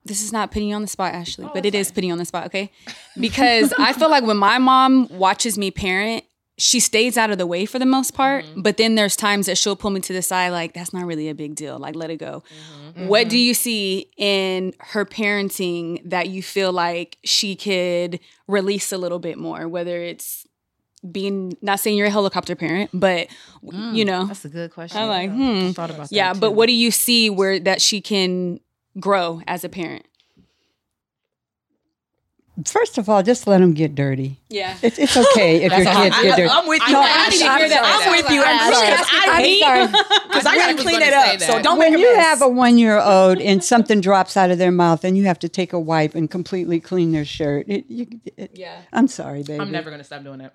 [0.03, 2.13] this is not putting you on the spot, Ashley, oh, but it is putting you
[2.13, 2.71] on the spot, okay?
[3.19, 6.23] Because I feel like when my mom watches me parent,
[6.57, 8.45] she stays out of the way for the most part.
[8.45, 8.61] Mm-hmm.
[8.61, 11.29] But then there's times that she'll pull me to the side, like, that's not really
[11.29, 11.79] a big deal.
[11.79, 12.43] Like, let it go.
[12.95, 13.07] Mm-hmm.
[13.07, 13.47] What do mm-hmm.
[13.47, 19.37] you see in her parenting that you feel like she could release a little bit
[19.37, 19.67] more?
[19.67, 20.45] Whether it's
[21.09, 23.27] being, not saying you're a helicopter parent, but,
[23.61, 24.99] you know, That's a good question.
[25.01, 25.69] I'm like, hmm.
[25.69, 26.15] I thought about that.
[26.15, 26.51] Yeah, but too.
[26.55, 28.59] what do you see where that she can
[28.99, 30.05] grow as a parent?
[32.67, 34.39] First of all, just let them get dirty.
[34.49, 34.77] Yeah.
[34.83, 36.49] It's, it's okay if your That's kids get dirty.
[36.51, 36.93] I'm with you.
[36.93, 37.09] No, Ash.
[37.09, 37.81] I didn't hear that.
[37.83, 38.41] I'm I'm with you.
[38.43, 38.57] sorry.
[38.57, 39.29] I'm 'cause sorry.
[39.29, 41.39] I hate because I I gotta clean it up.
[41.39, 42.23] So don't when make you mess.
[42.25, 45.39] have a one year old and something drops out of their mouth and you have
[45.39, 48.05] to take a wipe and completely clean their shirt, it, you,
[48.37, 48.81] it, Yeah.
[48.93, 49.59] I'm sorry, baby.
[49.59, 50.53] I'm never gonna stop doing that.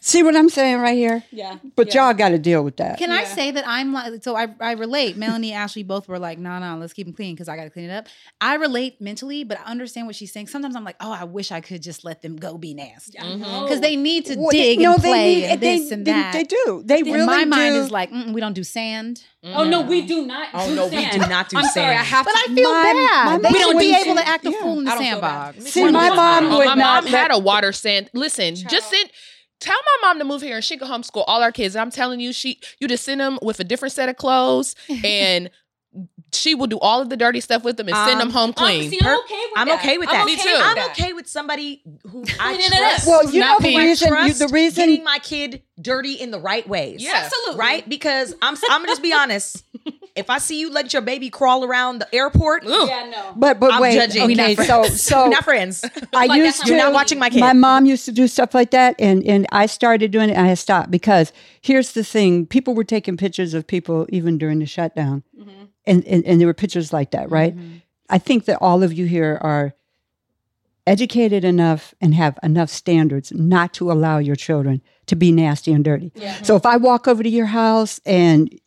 [0.00, 1.24] See what I'm saying right here?
[1.32, 1.58] Yeah.
[1.76, 2.98] But y'all got to deal with that.
[2.98, 5.16] Can I say that I'm like so I I relate.
[5.18, 7.70] Melanie, Ashley both were like, no, no, let's keep them clean because I got to
[7.70, 8.06] clean it up.
[8.40, 10.46] I relate mentally, but I understand what she's saying.
[10.46, 13.80] Sometimes I'm like, oh, I wish I could just let them go be nasty because
[13.80, 16.12] they need to Well, dig they, no, play they need, and they, this and they,
[16.12, 16.32] that.
[16.32, 16.82] They do.
[16.86, 19.24] They In really my mind is like, mm, we don't do sand.
[19.44, 20.48] Oh no, we do not.
[20.54, 22.06] Oh, do no, we do not do I'm sorry, I sand.
[22.06, 22.38] have But to.
[22.50, 23.24] I feel My- bad.
[23.26, 24.60] my they mom should would be able to act a Yeah.
[24.62, 25.54] fool in the I don't feel bad.
[25.56, 25.72] sandbox.
[25.72, 28.08] See, my mom Oh, would my mom had a water sand.
[28.14, 29.10] Listen, just send.
[29.60, 31.74] Tell my mom to move here and she can homeschool all our kids.
[31.74, 35.50] I'm telling you, she you just send them with a different set of clothes and
[36.32, 38.52] she will do all of the dirty stuff with them and send them Um, home
[38.52, 38.90] clean.
[38.90, 39.78] see, I'm okay with I'm that.
[39.80, 40.26] okay with I'm that.
[40.26, 40.50] Me okay too.
[40.52, 42.78] with I'm okay with somebody who I Cleaning it up.
[42.78, 43.06] trust.
[43.06, 44.08] Well, you know Not the reason.
[44.26, 44.86] You, the reason.
[44.88, 47.02] getting my kid dirty in the right ways.
[47.02, 47.12] Yeah.
[47.24, 47.58] Absolutely.
[47.58, 47.88] Right?
[47.88, 49.64] Because I'm I'm gonna just be honest.
[50.16, 52.88] if I see you let your baby crawl around the airport, Ugh.
[52.88, 53.32] Yeah, no.
[53.36, 53.94] But but I'm wait.
[53.94, 54.22] judging.
[54.22, 55.02] Okay, We're not so friends.
[55.02, 55.84] so not friends.
[56.12, 56.68] I Like, used to.
[56.68, 57.40] You're not watching my kid.
[57.40, 60.34] My mom used to do stuff like that, and and I started doing it.
[60.36, 64.58] and I stopped because here's the thing: people were taking pictures of people even during
[64.58, 65.22] the shutdown,
[65.88, 67.56] and, and and there were pictures like that, right?
[67.56, 67.76] Mm-hmm.
[68.10, 69.74] I think that all of you here are
[70.86, 75.84] educated enough and have enough standards not to allow your children to be nasty and
[75.84, 76.12] dirty.
[76.14, 76.40] Yeah.
[76.42, 78.58] So if I walk over to your house and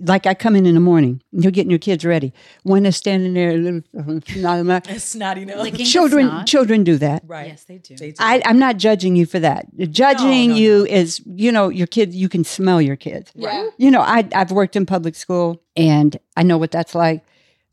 [0.00, 2.32] like I come in in the morning, you're getting your kids ready.
[2.62, 3.82] One is standing there, a little
[4.36, 5.62] not snotty nose.
[5.62, 6.28] Licking the children.
[6.28, 6.46] snot.
[6.46, 7.22] Children do that.
[7.26, 7.48] Right.
[7.48, 7.96] Yes, they do.
[7.96, 8.16] They do.
[8.18, 9.66] I, I'm not judging you for that.
[9.90, 12.14] Judging no, you is, you know, your kid.
[12.14, 13.32] You can smell your kids.
[13.34, 13.68] Yeah.
[13.76, 17.24] You know, I, I've worked in public school, and I know what that's like.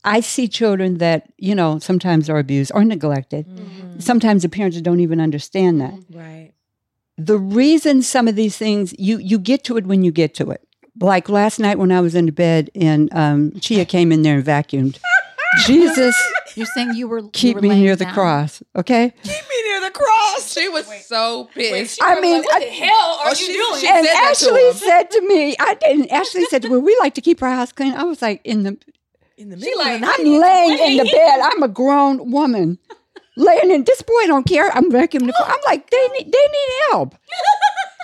[0.04, 3.46] I see children that you know sometimes are abused or neglected.
[3.46, 4.00] Mm-hmm.
[4.00, 5.94] Sometimes the parents don't even understand that.
[6.10, 6.52] Right.
[7.18, 10.50] The reason some of these things you you get to it when you get to
[10.50, 10.66] it.
[11.00, 14.44] Like last night when I was in bed and um, Chia came in there and
[14.44, 14.98] vacuumed.
[15.64, 16.14] Jesus,
[16.54, 19.12] You're saying you were you keep were me laying near the cross, okay?
[19.22, 20.52] Keep me near the cross.
[20.52, 21.98] She was so pissed.
[22.02, 23.80] I mean, what the hell are you she- doing?
[23.80, 26.10] she- and said that to Ashley said to me, I didn't.
[26.12, 28.78] Ashley said, "Well, we like to keep our house clean." I was like, "In the,
[29.36, 30.08] In the middle like, of.
[30.08, 31.40] I'm laying in the bed.
[31.42, 32.78] I'm a grown woman,
[33.36, 33.82] laying in.
[33.84, 34.70] This boy don't care.
[34.70, 35.48] I'm vacuuming the floor.
[35.50, 37.16] I'm like, they need, they need help.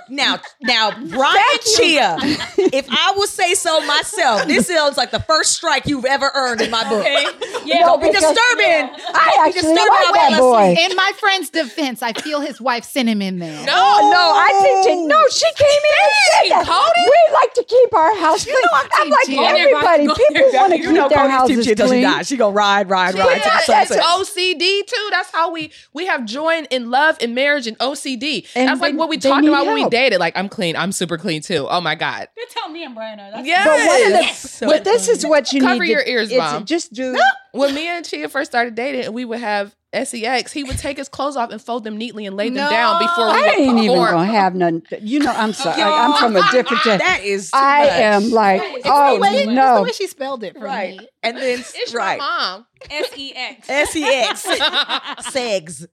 [0.09, 5.53] Now, now, Brian Chia, if I will say so myself, this sounds like the first
[5.53, 7.01] strike you've ever earned in my book.
[7.01, 7.25] Okay.
[7.65, 7.79] Yeah.
[7.79, 8.89] Don't be because- disturbing.
[9.13, 10.75] I actually disturbing like that boy.
[10.79, 13.65] In my friend's defense, I feel his wife sent him in there.
[13.65, 16.13] no, Oh no, I think she, no, she came in and
[16.51, 16.93] said that.
[16.97, 18.55] We like to keep our house clean.
[18.73, 19.49] I'm like Team Chia.
[19.57, 20.05] everybody.
[20.07, 20.93] Go People want to there.
[21.03, 22.03] keep their houses team shit till she clean.
[22.03, 22.27] dies.
[22.27, 23.41] She gonna ride, ride, ride.
[23.41, 23.91] to Yeah, that's.
[23.95, 25.07] OCD too.
[25.11, 28.47] That's how we we have joy in love and marriage and OCD.
[28.55, 29.91] And That's like what we they talked about when we help.
[29.97, 30.19] Dated.
[30.19, 30.75] Like I'm clean.
[30.75, 31.67] I'm super clean too.
[31.69, 32.27] Oh my god.
[32.37, 33.17] You tell me and Brian.
[33.17, 34.59] That's Yes.
[34.59, 35.77] But one of but this is what you Cover need.
[35.79, 36.65] Cover your to, ears, it's- Mom.
[36.65, 37.17] Just do.
[37.57, 40.97] When me and Chia first started dating and we would have sex, he would take
[40.97, 43.59] his clothes off and fold them neatly and lay them down before we I would
[43.59, 44.83] ain't even gonna have none.
[45.01, 45.81] You know, I'm sorry.
[45.81, 46.83] I, am from a different.
[46.83, 47.49] gen- That is.
[47.51, 47.91] too I much.
[47.91, 49.45] am like, It's oh the way, it's
[49.77, 51.07] the way she spelled it for right, me.
[51.23, 52.65] and then It's right, my mom.
[52.91, 53.69] S E X.
[53.69, 54.45] S E X,
[55.31, 55.87] segs.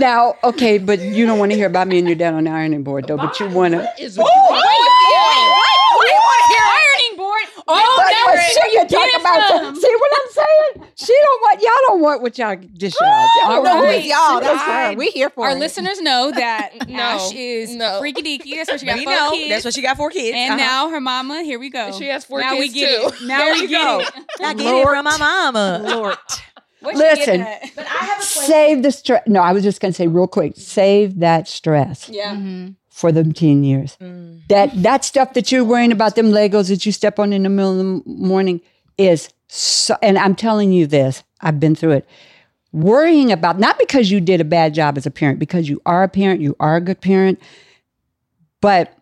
[0.00, 2.50] Now, okay, but you don't want to hear about me and your dad on the
[2.50, 3.16] ironing board, though.
[3.16, 3.88] But you want to.
[4.00, 4.64] Is We want
[6.42, 7.55] to hear ironing board.
[7.68, 9.76] Oh, But, no, but she can talk about.
[9.76, 10.88] See what I'm saying?
[10.94, 11.60] She don't want.
[11.62, 13.28] Y'all don't want what y'all dish out.
[13.42, 14.40] Y'all No, want- y'all.
[14.40, 14.96] That's I- her.
[14.96, 15.58] We here for Our it.
[15.58, 17.98] listeners know that No, Ash is no.
[17.98, 18.54] freaky deaky.
[18.56, 19.48] That's what she got We four know kids.
[19.50, 20.34] that's what she got for kids.
[20.36, 20.64] and Uh-huh.
[20.70, 21.42] now her mama.
[21.42, 21.90] Here we go.
[21.92, 23.08] She has four now kids we get too.
[23.24, 23.26] It.
[23.26, 24.00] Now There we you go.
[24.00, 24.10] it.
[24.44, 25.80] I get it from my mama.
[25.82, 26.16] Lord.
[26.80, 27.46] Where'd she get Listen.
[27.74, 29.22] But I have a Save the stress.
[29.26, 30.52] No, I was just gonna say real quick.
[30.56, 32.36] Save that stress Yeah.
[32.96, 33.98] For them teen years.
[34.00, 34.40] Mm.
[34.48, 37.50] That that stuff that you're worrying about, them Legos that you step on in the
[37.50, 38.62] middle of the morning,
[38.96, 39.96] is so.
[40.00, 41.22] And I'm telling you this.
[41.42, 42.08] I've been through it.
[42.72, 46.04] Worrying about not because you did a bad job as a parent, because you are
[46.04, 47.38] a parent, you are a good parent,
[48.62, 48.96] but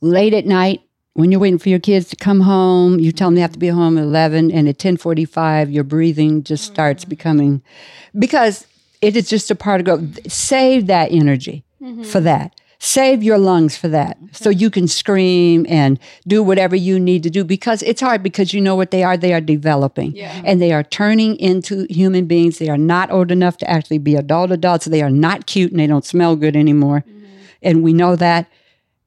[0.00, 0.82] late at night
[1.14, 3.58] when you're waiting for your kids to come home, you tell them they have to
[3.58, 7.10] be home at 11, and at 10:45, your breathing just starts mm-hmm.
[7.10, 7.62] becoming
[8.16, 8.68] because
[9.00, 10.08] it is just a part of go.
[10.28, 12.24] Save that energy for mm-hmm.
[12.24, 12.60] that.
[12.78, 17.30] Save your lungs for that, so you can scream and do whatever you need to
[17.30, 19.16] do because it's hard because you know what they are.
[19.16, 22.58] They are developing, and they are turning into human beings.
[22.58, 24.86] They are not old enough to actually be adult adults.
[24.86, 27.24] They are not cute and they don't smell good anymore, mm-hmm.
[27.62, 28.48] and we know that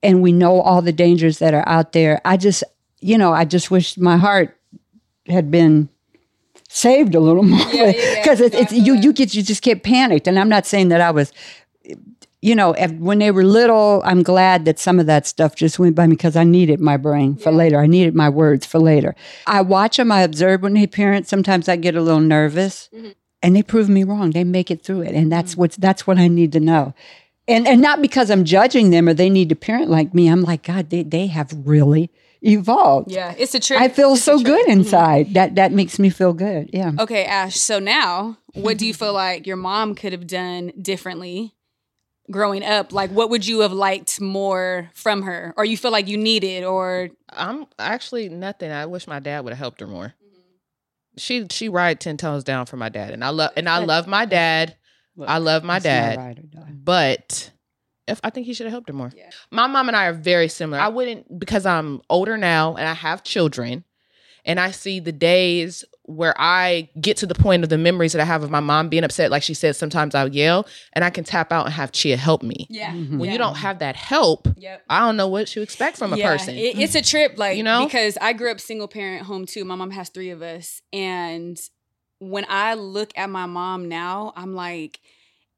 [0.06, 2.22] and we know all the dangers that are out there.
[2.24, 2.64] I just,
[3.02, 4.58] you know, I just wish my heart
[5.28, 5.90] had been
[6.70, 8.22] saved a little more yeah, yeah.
[8.22, 10.28] because it's, it's you you get you just get panicked.
[10.28, 11.34] And I'm not saying that I was,
[12.42, 15.96] you know, when they were little, I'm glad that some of that stuff just went
[15.96, 17.80] by me because I needed my brain for later.
[17.80, 19.16] I needed my words for later.
[19.48, 20.12] I watch them.
[20.12, 21.28] I observe when they parent.
[21.28, 23.10] Sometimes I get a little nervous, Mm-hmm.
[23.42, 24.32] and they prove me wrong.
[24.32, 26.94] They make it through it, and that's what's that's what I need to know
[27.48, 30.28] and and not because I'm judging them or they need to parent like me.
[30.28, 32.10] I'm like, God, they they have really
[32.42, 33.12] evolved.
[33.12, 33.80] Yeah, it's a trick.
[33.80, 35.34] I feel It's so good inside.
[35.34, 36.70] That that makes me feel good.
[36.74, 36.92] Yeah.
[37.00, 37.56] Okay, Ash.
[37.56, 41.54] So now, what do you feel like your mom could have done differently
[42.32, 42.92] growing up?
[42.92, 46.64] Like, what would you have liked more from her, or you feel like you needed,
[46.64, 48.72] or I'm actually nothing.
[48.72, 50.14] I wish my dad would have helped her more.
[51.18, 54.08] She she ride ten toes down for my dad, and I love and I love
[54.08, 54.76] my dad.
[55.26, 56.72] I love my dad, right or die.
[56.74, 57.52] but
[58.08, 59.12] if I think he should have helped her more.
[59.16, 59.30] Yeah.
[59.50, 60.82] My mom and I are very similar.
[60.82, 63.86] I wouldn't because I'm older now and I have children,
[64.44, 68.22] and I see the days where I get to the point of the memories that
[68.22, 69.32] I have of my mom being upset.
[69.32, 72.44] Like she said, sometimes I'll yell, and I can tap out and have Chia help
[72.44, 72.68] me.
[72.70, 73.18] yeah, Mhm.
[73.18, 74.84] When you don't have that help, Yep.
[74.90, 76.56] I don't know what you expect from a Yeah, person.
[76.58, 77.86] it- it's a trip, like You know?
[77.86, 79.66] because I grew up single parent home too.
[79.66, 81.58] My mom has three of us, and
[82.20, 85.00] when I look at my mom now, I'm like.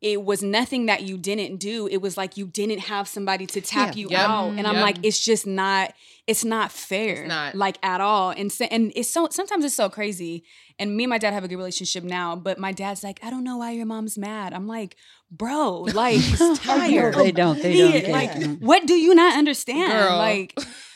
[0.02, 1.88] It was nothing that you didn't do.
[1.88, 4.02] It was like you didn't have somebody to tap Yeah.
[4.02, 4.20] you Yep.
[4.30, 5.94] out, and I'm like, it's just not.
[6.28, 7.56] It's not fair, It's not.
[7.56, 8.32] like at all.
[8.32, 10.44] And so, and it's so sometimes it's so crazy.
[10.78, 13.30] And me and my dad have a good relationship now, but my dad's like, I
[13.30, 14.54] don't know why your mom's mad.
[14.54, 14.98] I'm like,
[15.32, 16.22] bro, like
[16.62, 17.16] tired.
[17.16, 17.62] They don't.
[17.62, 17.92] They don't.
[17.94, 18.62] get like it.
[18.62, 20.18] what do you not understand Girl.
[20.18, 20.54] like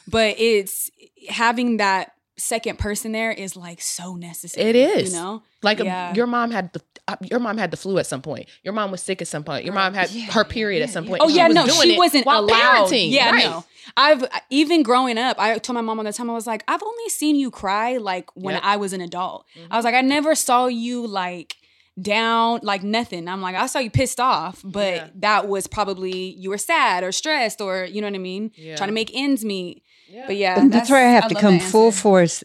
[0.08, 0.90] but it's
[1.30, 5.14] having that second person there is like so necessary It is.
[5.14, 6.82] you know Like um, a- your mom had the
[7.22, 8.48] your mom had the flu at some point.
[8.64, 9.66] Your mom was sick at some point.
[9.66, 11.22] Your mom had Yeah, her period at some point.
[11.22, 13.12] oh and yeah was no doing she it wasn't while allowed parenting.
[13.12, 13.44] yeah right.
[13.46, 13.66] no
[13.98, 16.84] i've even growing up i told my mom all the time i was like i've
[16.84, 18.64] only seen you cry like when Yep.
[18.64, 19.68] i was an adult Mhm.
[19.72, 21.56] i was like i never saw you like
[22.02, 25.08] down like nothing i'm like i saw you pissed off but Yeah.
[25.16, 28.76] that was probably you were sad or stressed or you know what i mean Yeah.
[28.78, 30.24] trying to make ends meet Yeah.
[30.28, 32.44] but yeah And that's, where I have to come full force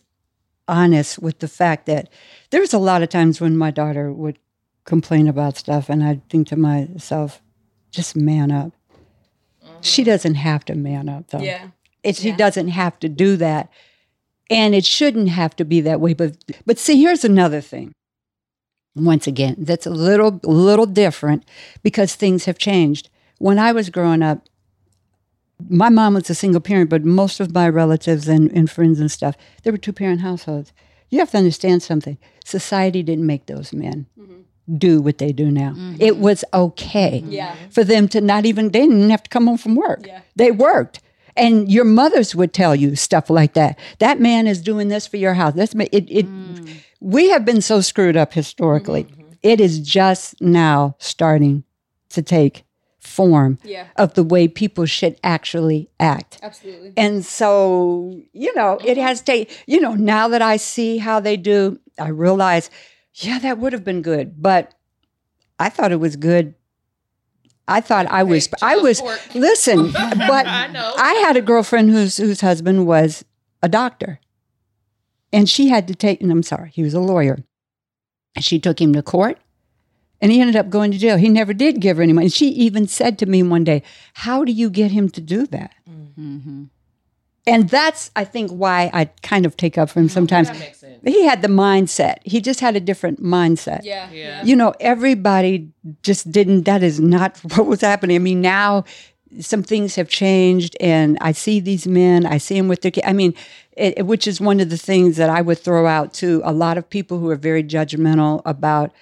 [0.69, 2.09] honest with the fact that
[2.51, 4.39] there's a lot of times when my daughter would
[4.87, 7.43] complain about stuff, and I'd think to myself,
[7.91, 8.73] just man up.
[9.81, 10.11] She mm-hmm.
[10.11, 11.41] doesn't have to man up, though.
[11.41, 11.69] yeah
[12.03, 12.37] It, she Yeah.
[12.37, 13.69] doesn't have to do that.
[14.49, 16.15] And it shouldn't have to be that way.
[16.15, 17.93] But but see, here's another thing.
[18.95, 21.45] Once again, that's a little little different
[21.83, 23.11] because things have changed.
[23.39, 24.49] When I was growing up,
[25.69, 29.11] my mom was a single parent, but most of my relatives and, and friends and
[29.11, 30.73] stuff, they were two parent households.
[31.11, 32.17] You have to understand something.
[32.45, 34.43] Society didn't make those men mm-hmm.
[34.79, 35.71] Do what they do now.
[35.71, 35.97] Mm-hmm.
[36.01, 37.33] It was okay mm-hmm.
[37.33, 40.07] yeah for them to not even they didn't have to come home from work.
[40.07, 40.21] Yeah.
[40.35, 41.01] They worked.
[41.37, 43.79] And your mothers would tell you stuff like that.
[43.99, 45.53] That man is doing this for your house.
[45.55, 45.91] That's it.
[45.93, 46.77] it mm.
[47.01, 49.05] We have been so screwed up historically.
[49.05, 49.33] Mm-hmm.
[49.43, 51.65] It is just now starting
[52.11, 52.65] to take
[52.99, 56.39] form Yeah, of the way people should actually act.
[56.43, 56.93] absolutely.
[56.97, 61.37] And so, you know, it has to, you know, now that I see how they
[61.37, 62.71] do, I realize,
[63.17, 64.41] yeah, that would have been good.
[64.41, 64.75] But
[65.59, 66.55] I thought it was good.
[67.69, 69.21] I thought I was, Hey, I was, sport.
[69.35, 70.93] listen, but I know.
[70.97, 73.25] I had a girlfriend whose, whose husband was
[73.63, 74.21] a doctor.
[75.33, 77.39] And she had to take, and I'm sorry, he was a lawyer.
[78.37, 79.39] And she took him to court
[80.21, 81.17] and he ended up going to jail.
[81.17, 82.29] He never did give her any money.
[82.29, 83.83] She even said to me one day,
[84.15, 85.73] How do you get him to do that?
[85.89, 86.65] Mm-hmm.
[87.49, 90.49] And that's, I think, why I kind of take up for him sometimes.
[91.03, 91.11] That.
[91.11, 92.17] He had the mindset.
[92.25, 93.81] He just had a different mindset.
[93.85, 94.45] Yeah, Yeah.
[94.45, 95.71] You know, everybody
[96.03, 98.17] just didn't, that is not what was happening.
[98.17, 98.85] I mean, now
[99.41, 103.07] some things have changed and I see these men, I see them with their kids.
[103.07, 103.35] I mean,
[103.73, 106.53] it, it- which is one of the things that I would throw out to a
[106.53, 108.93] lot of people who are very judgmental about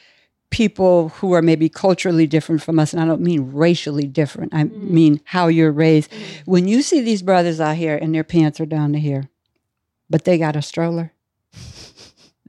[0.50, 2.92] people who are maybe culturally different from us.
[2.92, 4.94] And I don't mean racially different, I mm-hmm.
[4.94, 6.12] mean how you're raised.
[6.12, 6.50] Mm-hmm.
[6.50, 9.28] When you see these brothers out here and their pants are down to here,
[10.08, 11.12] but they got a stroller,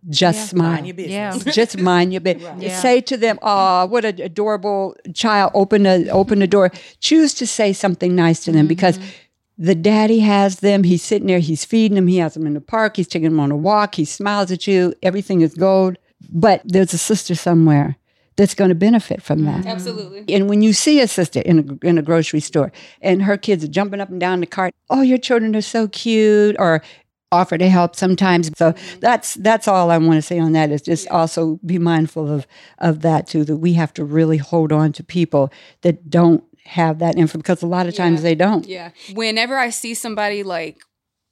[0.09, 1.45] just smile Mind your business.
[1.45, 1.51] Yeah.
[1.53, 2.61] just mind your business.
[2.61, 2.79] Yeah.
[2.79, 5.51] Say to them, "Oh, what an adorable child!
[5.53, 9.09] Open a open the door." Choose to say something nice to them because mm-hmm.
[9.57, 10.83] the daddy has them.
[10.83, 11.39] He's sitting there.
[11.39, 12.07] He's feeding them.
[12.07, 12.97] He has them in the park.
[12.97, 13.95] He's taking them on a walk.
[13.95, 14.93] He smiles at you.
[15.01, 15.97] Everything is gold.
[16.31, 17.97] But there's a sister somewhere
[18.35, 19.61] that's going to benefit from that.
[19.61, 19.67] Mm-hmm.
[19.69, 20.35] absolutely.
[20.35, 23.63] And when you see a sister in a, in a grocery store and her kids
[23.63, 26.81] are jumping up and down the cart, oh, your children are so cute, or
[27.31, 28.51] offer to help sometimes.
[28.57, 32.31] So that's that's all I want to say on that is just also be mindful
[32.31, 32.47] of
[32.79, 33.43] of that too.
[33.43, 37.61] That we have to really hold on to people that don't have that info because
[37.61, 38.23] a lot of times Yeah.
[38.23, 38.65] they don't.
[38.65, 38.89] Yeah.
[39.13, 40.79] Whenever I see somebody like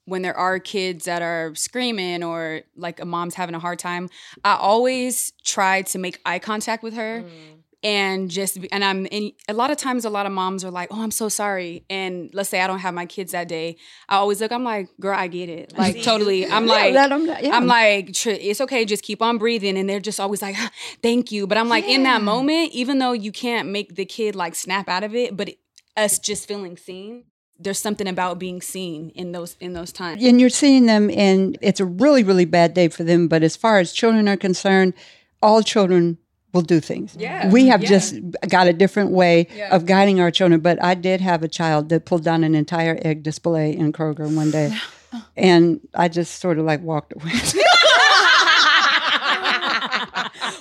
[0.06, 4.10] when there are kids that are screaming or like a mom's having a hard time,
[4.44, 7.63] I always try to make eye contact with her mm.
[7.84, 10.72] And just be- and I'm and a lot of times a lot of moms are
[10.72, 13.76] like, "Oh, I'm so sorry." And let's say I don't have my kids that day.
[14.08, 16.46] I always look I'm like, "Girl, I get it." Like totally.
[16.46, 17.38] I'm Yeah, like know.
[17.42, 17.56] Yeah.
[17.56, 19.78] I'm like, it's okay, just keep on breathing.
[19.78, 20.56] And they're just always like,
[21.02, 21.46] thank you.
[21.48, 24.88] But I'm like, in that moment, even though you can't make the kid like snap
[24.88, 25.60] out of it, but it,
[25.98, 27.26] us just feeling seen,
[27.60, 30.24] there's something about being seen in those in those times.
[30.24, 33.56] and you're seeing them and it's a really really bad day for them but as
[33.56, 34.94] far as children are concerned
[35.42, 36.18] all children
[36.54, 37.90] will do things Yeah, we have yeah.
[37.90, 38.16] just
[38.48, 39.76] got a different way Yeah.
[39.76, 42.98] of guiding our children but i did have a child that pulled down an entire
[43.02, 44.76] egg display in kroger one day
[45.36, 47.32] and i just sort of like walked away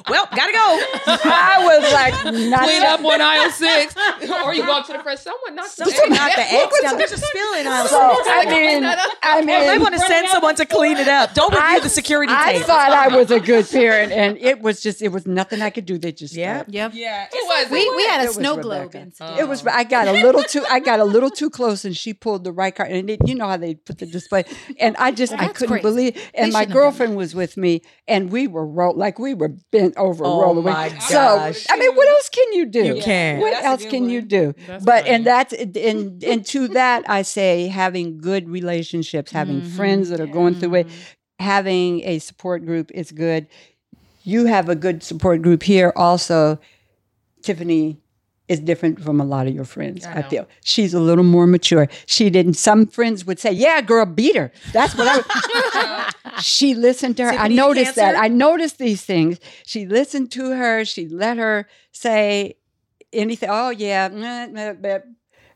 [0.08, 0.68] Well, gotta go.
[1.24, 2.14] i was like
[2.50, 3.94] not Clean up on aisle six,
[4.44, 5.18] or you walk to the front.
[5.18, 6.60] Someone knocked the Someone egg knocked the down.
[6.66, 6.98] eggs down.
[6.98, 8.28] There's a spill in aisle so, six.
[8.30, 8.84] i mean
[9.22, 11.34] i mean They want to send someone to clean it up.
[11.34, 12.38] Don't review the security case.
[12.42, 12.62] I tape.
[12.64, 15.86] thought I was a good parent, and it was just, it was nothing I could
[15.86, 15.98] do.
[15.98, 16.58] They just, Yeah.
[16.58, 16.70] stopped.
[16.72, 16.92] Yep.
[16.94, 17.26] Yeah.
[17.32, 19.38] Who was We, we had a snow globe incident.
[19.38, 19.66] It was.
[19.66, 20.64] I got a little too.
[20.70, 22.90] I got a little too close, and she pulled the right card.
[22.90, 24.44] And it, you know how they put the display.
[24.78, 25.82] And I just, I couldn't crazy.
[25.82, 26.30] believe.
[26.34, 29.18] And They my shouldn't have done girlfriend was with me, and we were roll like
[29.18, 30.64] we were bent over, Oh rolling.
[30.64, 31.66] my so gosh.
[31.70, 32.84] I mean, what else can you do?
[32.84, 33.40] You can't.
[33.40, 34.54] What That's else good can you do?
[34.66, 35.14] That's but funny.
[35.16, 39.70] and that's and and to that I say having good relationships, having Mhm.
[39.76, 40.86] friends that are going through it,
[41.38, 43.46] having a support group is good.
[44.24, 45.92] You have a good support group here.
[45.96, 46.58] Also,
[47.42, 47.98] Tiffany
[48.52, 50.04] is different from a lot of your friends.
[50.04, 51.88] I I, feel she's a little more mature.
[52.06, 52.54] She didn't.
[52.54, 56.12] Some friends would say, "Yeah, girl, beat her." That's what I.
[56.40, 57.32] she listened to her.
[57.32, 58.16] I noticed that.
[58.16, 59.38] I noticed these things.
[59.64, 60.84] She listened to her.
[60.84, 62.56] She let her say
[63.12, 63.48] anything.
[63.50, 64.98] Oh yeah, meh, meh, meh.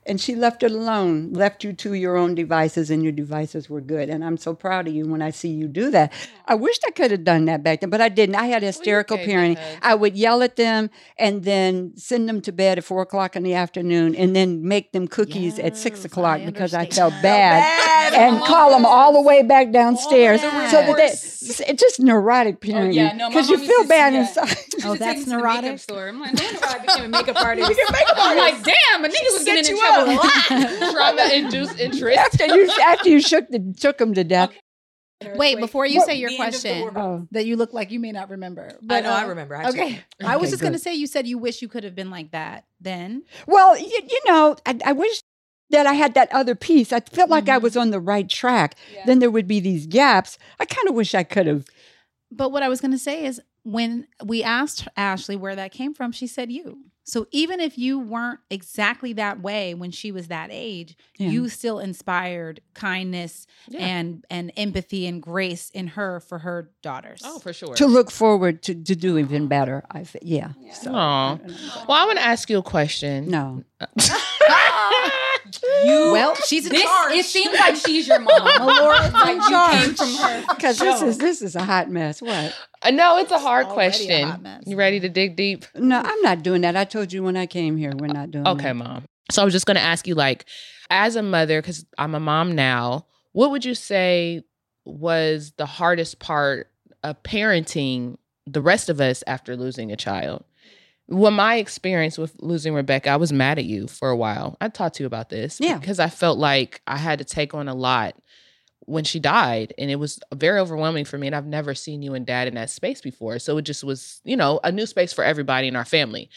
[0.06, 1.32] And she left it alone.
[1.32, 4.08] Left you to your own devices, and your devices were good.
[4.08, 6.12] And I'm so proud of you when I see you do that.
[6.46, 8.36] I wished I could have done that back then, but I didn't.
[8.36, 9.78] I had hysterical gave me parenting.
[9.82, 13.42] I would yell at them and then send them to bed at four o'clock in
[13.42, 17.60] the afternoon, and then make them cookies at six o'clock I because I felt bad
[17.60, 18.14] Bad.
[18.14, 20.70] and call them all the way back downstairs that.
[20.70, 24.20] so that they, it's just neurotic oh, parenting yeah, no, because you feel bad yeah.
[24.20, 24.56] inside.
[24.84, 25.78] Oh, that's neurotic.
[25.78, 26.08] Store.
[26.08, 27.72] I'm like, no I became a makeup artist.
[28.18, 30.50] I'm like, damn, a nigga was getting in trouble up.
[30.50, 30.92] a lot.
[30.92, 32.18] Trauma-induced interest.
[32.18, 34.50] after you after you shook the, took them to death.
[35.34, 36.90] Wait, before you What- say your The end of the question.
[36.96, 37.26] Oh.
[37.30, 38.68] that you look like you may not remember.
[38.72, 39.10] I But, know.
[39.12, 39.56] I uh, remember.
[39.56, 39.92] I Okay.
[39.94, 40.14] checked.
[40.24, 42.10] I was Okay, just going to say, you said you wish you could have been
[42.10, 43.22] like that then.
[43.46, 45.20] Well, you, you know, I, I wish
[45.70, 46.92] that I had that other piece.
[46.92, 48.76] I felt like I was on the right track.
[49.06, 50.36] Then there would be these gaps.
[50.60, 51.64] I kind of wish I could have.
[52.30, 55.94] But what I was going to say is when we asked Ashley where that came
[55.94, 56.84] from, she said you.
[57.08, 61.28] So even if you weren't exactly that way when she was that age, Yeah.
[61.30, 63.86] you still inspired kindness Yeah.
[63.86, 67.22] and and empathy and grace in her for her daughters.
[67.24, 67.74] Oh, for sure.
[67.76, 69.84] to look forward to, to do even better.
[69.90, 70.50] I think, yeah.
[70.72, 71.38] So, Aw.
[71.88, 73.30] Well, I want to ask you a question.
[73.30, 73.62] no,
[75.84, 77.12] You well, she's in this charge.
[77.12, 78.44] it seems like she's your mom.
[78.66, 79.84] Laura's like you charge.
[79.84, 80.44] came from her.
[80.54, 82.20] because this is this is a hot mess.
[82.20, 82.54] What?
[82.82, 84.28] Uh, no, it's a hard Already a question.
[84.28, 84.62] hot mess.
[84.66, 85.64] you ready to dig deep?
[85.74, 86.76] No, I'm not doing that.
[86.76, 88.46] I told you when I came here, we're not doing.
[88.46, 88.74] Okay, that.
[88.74, 89.04] mom.
[89.30, 90.44] So I was just going to ask you, like,
[90.90, 94.44] as a mother, because I'm a mom now, what would you say
[94.84, 96.70] was the hardest part
[97.02, 98.16] of parenting
[98.46, 100.44] the rest of us after losing a child?
[101.08, 104.56] Well, my experience with losing Rebecca, I was mad at you for a while.
[104.60, 105.60] I talked to you about this.
[105.60, 105.78] Yeah.
[105.78, 108.16] Because I felt like I had to take on a lot
[108.80, 109.72] when she died.
[109.78, 111.28] And it was very overwhelming for me.
[111.28, 113.38] And I've never seen you and dad in that space before.
[113.38, 116.28] So it just was, you know, a new space for everybody in our family.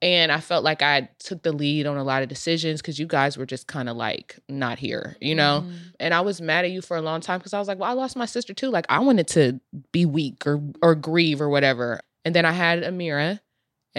[0.00, 3.06] And I felt like I took the lead on a lot of decisions because you
[3.06, 5.64] guys were just kind of like not here, you know?
[5.64, 5.76] Mm-hmm.
[5.98, 7.90] And I was mad at you for a long time because I was like, well,
[7.90, 8.70] I lost my sister too.
[8.70, 9.60] Like I wanted to
[9.90, 12.00] be weak or or grieve or whatever.
[12.24, 13.40] And then I had Amira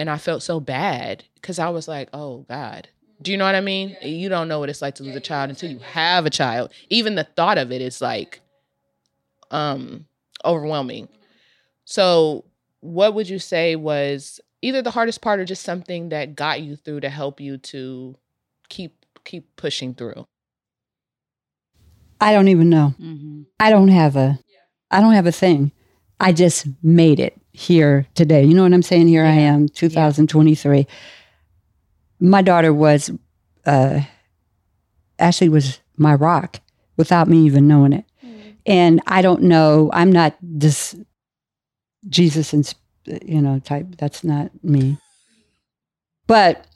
[0.00, 2.88] and I felt so bad because I was like, oh God.
[3.20, 3.98] Do you know what I mean?
[4.00, 6.72] You don't know what it's like to lose a child until you have a child.
[6.88, 8.40] Even the thought of it is like
[9.50, 10.06] um
[10.42, 11.08] overwhelming.
[11.84, 12.46] So
[12.80, 16.76] what would you say was either the hardest part or just something that got you
[16.76, 18.16] through to help you to
[18.70, 20.26] keep keep pushing through?
[22.22, 22.94] I don't even know.
[22.98, 23.42] Mm-hmm.
[23.58, 24.38] I don't have a.
[24.90, 25.72] I don't have a thing.
[26.18, 28.44] I just made it here today.
[28.44, 29.08] You know what I'm saying?
[29.08, 30.86] Here I am, 2023.
[32.20, 33.10] My daughter was,
[33.66, 34.00] uh,
[35.18, 36.60] Ashley was my rock
[36.96, 38.04] without me even knowing it.
[38.66, 39.90] And I don't know.
[39.92, 40.94] I'm not this
[42.08, 42.72] Jesus and
[43.24, 43.86] you know type.
[43.98, 44.98] That's not me.
[46.26, 46.66] But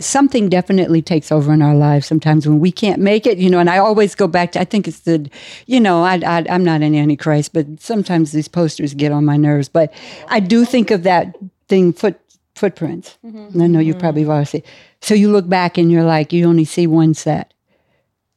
[0.00, 3.38] something definitely takes over in our lives sometimes when we can't make it.
[3.38, 4.60] You know, and I always go back to.
[4.60, 5.28] I think it's the
[5.66, 9.36] you know, I, I, I'm not an antichrist, but sometimes these posters get on my
[9.36, 9.68] nerves.
[9.68, 9.92] But
[10.28, 11.36] I do think of that
[11.68, 12.20] thing, foot
[12.54, 13.18] footprints.
[13.22, 14.30] And I know you probably mm-hmm.
[14.30, 14.62] already see.
[15.00, 17.52] So you look back and you're like, you only see one set.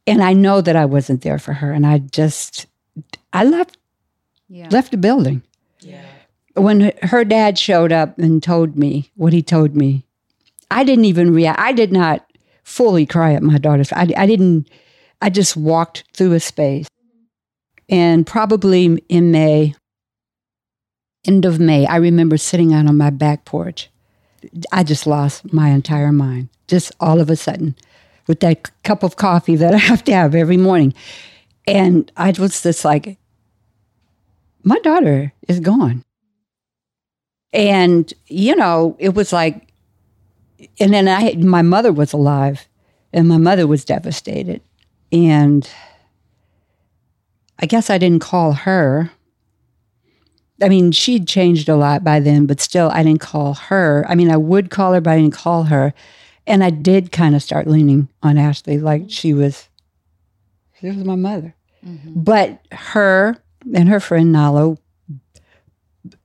[0.06, 2.66] And I know that I wasn't there for her, and I just,
[3.32, 3.76] I left
[4.48, 4.68] Yeah.
[4.70, 5.42] left the building.
[5.80, 6.04] Yeah.
[6.54, 10.04] When her dad showed up and told me what he told me,
[10.70, 11.60] I didn't even react.
[11.60, 12.24] I did not
[12.62, 13.92] fully cry at my daughter's.
[13.92, 14.68] I, I didn't.
[15.20, 16.86] I just walked through a space,
[17.88, 19.74] and probably in May,
[21.26, 23.90] end of May, I remember sitting out on my back porch.
[24.70, 27.74] I just lost my entire mind, just all of a sudden,
[28.28, 30.94] with that c- cup of coffee that I have to have every morning,
[31.66, 33.18] and I was just like,
[34.62, 36.04] my daughter is gone.
[37.52, 39.67] And, you know, it was like,
[40.80, 42.68] and then I, my mother was alive
[43.12, 44.60] and my mother was devastated.
[45.12, 45.68] And
[47.58, 49.10] I guess I didn't call her.
[50.60, 54.04] I mean, she'd changed a lot by then, but still, I didn't call her.
[54.08, 55.94] I mean, I would call her, but I didn't call her.
[56.46, 59.68] And I did kind of start leaning on Ashley like she was,
[60.80, 61.54] she was my mother.
[61.86, 62.22] Mm-hmm.
[62.22, 63.36] But her
[63.74, 64.78] and her friend Nalo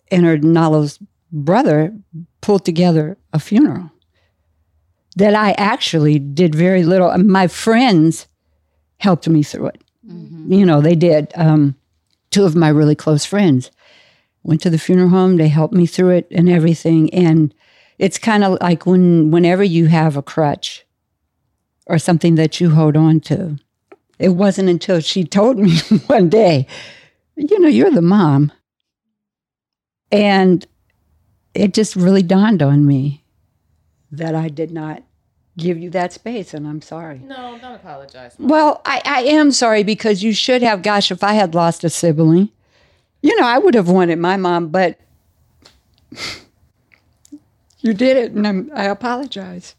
[0.09, 0.99] and her Nalo's
[1.31, 1.95] brother
[2.41, 3.92] pulled together a funeral
[5.15, 7.09] that I actually did very little.
[7.09, 8.27] and My friends
[8.97, 9.83] helped me through it.
[10.51, 11.31] You know, they did.
[11.35, 11.75] Um,
[12.31, 13.71] two of my really close friends
[14.43, 15.37] went to the funeral home.
[15.37, 17.13] They helped me through it and everything.
[17.13, 17.53] And
[17.97, 20.85] it's kind of like when whenever you have a crutch
[21.85, 23.57] or something that you hold on to.
[24.19, 26.67] It wasn't until she told me one day,
[27.35, 28.51] you know, you're the mom.
[30.11, 30.65] And
[31.53, 33.22] it just really dawned on me
[34.13, 35.03] that I did not
[35.57, 37.19] give you that space, and I'm sorry.
[37.19, 38.35] No, don't apologize.
[38.39, 40.81] Well, I, I am sorry because you should have.
[40.81, 42.49] Gosh, if I had lost a sibling,
[43.21, 44.99] you know, I would have wanted my mom, but
[47.79, 49.75] you did it, and I'm, I apologize.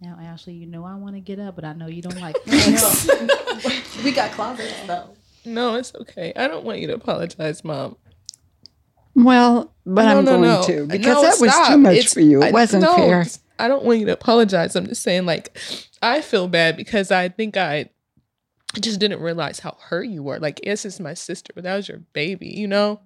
[0.00, 2.36] Now, Ashley, you know I want to get up, but I know you don't like
[2.46, 4.04] it.
[4.04, 5.08] we got closets though.
[5.46, 6.32] No, it's okay.
[6.36, 7.96] I don't want you to apologize, mom.
[9.14, 10.62] Well, but No, I'm no, going no.
[10.64, 11.68] to because that was stop.
[11.68, 12.42] too much It's- for you.
[12.42, 13.26] It I- wasn't fair.
[13.58, 14.74] I don't want you to apologize.
[14.74, 15.56] I'm just saying, like,
[16.02, 17.90] I feel bad because I think I
[18.80, 20.40] just didn't realize how hurt you were.
[20.40, 23.00] Like, yes, it's my sister, but that was your baby, you know?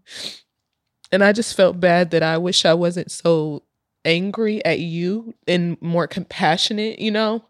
[1.13, 3.63] And I just felt bad that I wish I wasn't so
[4.09, 7.45] angry at you and more compassionate, you know?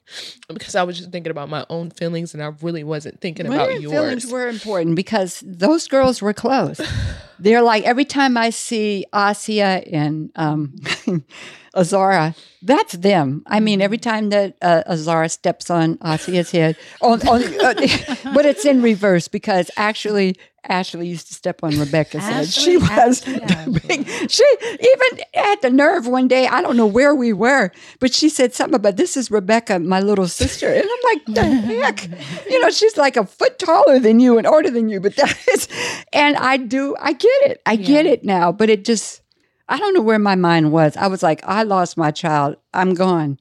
[0.52, 3.64] Because I was just thinking about my own feelings and I really wasn't thinking Well,
[3.64, 3.92] about yours.
[3.92, 6.80] feelings were important because those girls were close.
[7.38, 10.74] They're like every time I see Asia and um,
[11.78, 13.42] Azara, that's them.
[13.46, 17.74] I mean, every time that uh, Azara steps on Asia's head, on, on, uh,
[18.34, 20.36] but it's in reverse because actually
[20.68, 22.48] Ashley used to step on Rebecca's head.
[22.48, 26.46] She was Ashley, the big, she even had the nerve one day.
[26.46, 27.70] I don't know where we were,
[28.00, 31.44] but she said something about this is Rebecca, my little sister, and I'm like, the
[31.44, 32.08] heck,
[32.50, 35.38] you know, she's like a foot taller than you and older than you, but that
[35.52, 35.68] is,
[36.12, 39.22] and I do, I get it, I get it now, but it just.
[39.68, 40.96] I don't know where my mind was.
[40.96, 42.56] I was like, I lost my child.
[42.72, 43.38] I'm gone.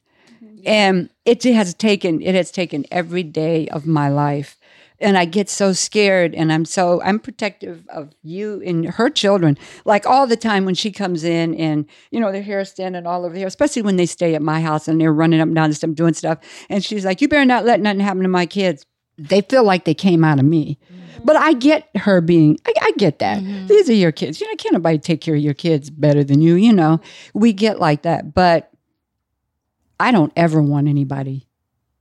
[0.65, 4.59] And it has taken it has taken every day of my life.
[4.99, 9.57] And I get so scared and I'm so I'm protective of you and her children.
[9.86, 13.05] Like all the time when she comes in and you know their hair is standing
[13.05, 15.55] all over here, especially when they stay at my house and they're running up and
[15.55, 16.39] down the steps doing stuff.
[16.69, 18.86] And she's like, You better not let nothing happen to my kids.
[19.18, 20.78] They feel like they came out of me.
[21.24, 23.41] But I get her being, I, I get that.
[23.41, 23.68] Mm-hmm.
[23.68, 24.39] These are your kids.
[24.39, 26.55] You know, can't nobody take care of your kids better than you.
[26.55, 27.01] You know,
[27.34, 28.34] we get like that.
[28.34, 28.72] But
[29.99, 31.47] I don't ever want anybody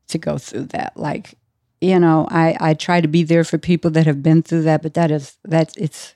[0.08, 0.96] to go through that.
[0.96, 1.34] Like,
[1.80, 4.82] you know, I, I try to be there for people that have been through that,
[4.82, 6.14] but that is, that's, it's,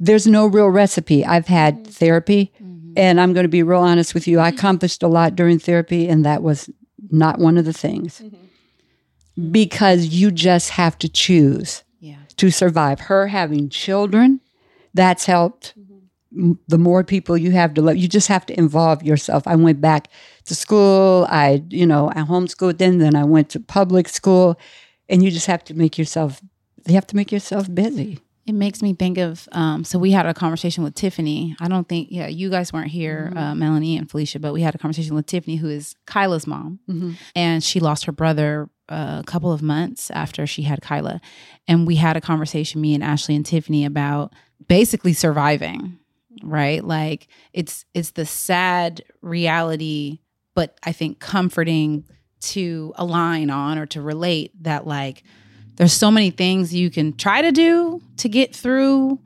[0.00, 1.24] there's no real recipe.
[1.24, 1.92] I've had mm-hmm.
[1.92, 2.92] therapy, mm-hmm.
[2.96, 4.40] and I'm going to be real honest with you.
[4.40, 6.68] I accomplished a lot during therapy, and that was
[7.10, 8.20] not one of the things
[9.50, 12.16] because you just have to choose Yeah.
[12.36, 13.00] to survive.
[13.00, 14.40] Her having children,
[14.92, 15.74] that's helped.
[16.36, 19.46] M- The more people you have to love, you just have to involve yourself.
[19.46, 20.08] I went back
[20.46, 21.26] to school.
[21.30, 24.58] I, you know, I homeschooled then, then I went to public school,
[25.08, 26.40] and you just have to make yourself.
[26.86, 28.18] You have to make yourself busy.
[28.46, 31.56] It makes me think of um, so we had a conversation with Tiffany.
[31.60, 34.74] I don't think yeah, you guys weren't here, uh, Melanie and Felicia, but we had
[34.74, 36.78] a conversation with Tiffany, who is Kyla's mom,
[37.34, 41.20] and she lost her brother a couple of months after she had Kyla,
[41.66, 44.32] and we had a conversation, me and Ashley and Tiffany, about
[44.68, 45.98] basically surviving,
[46.42, 46.84] right?
[46.84, 50.18] Like it's it's the sad reality,
[50.54, 52.04] but I think comforting
[52.40, 55.22] to align on or to relate that like
[55.76, 59.18] there's so many things you can try to do to get through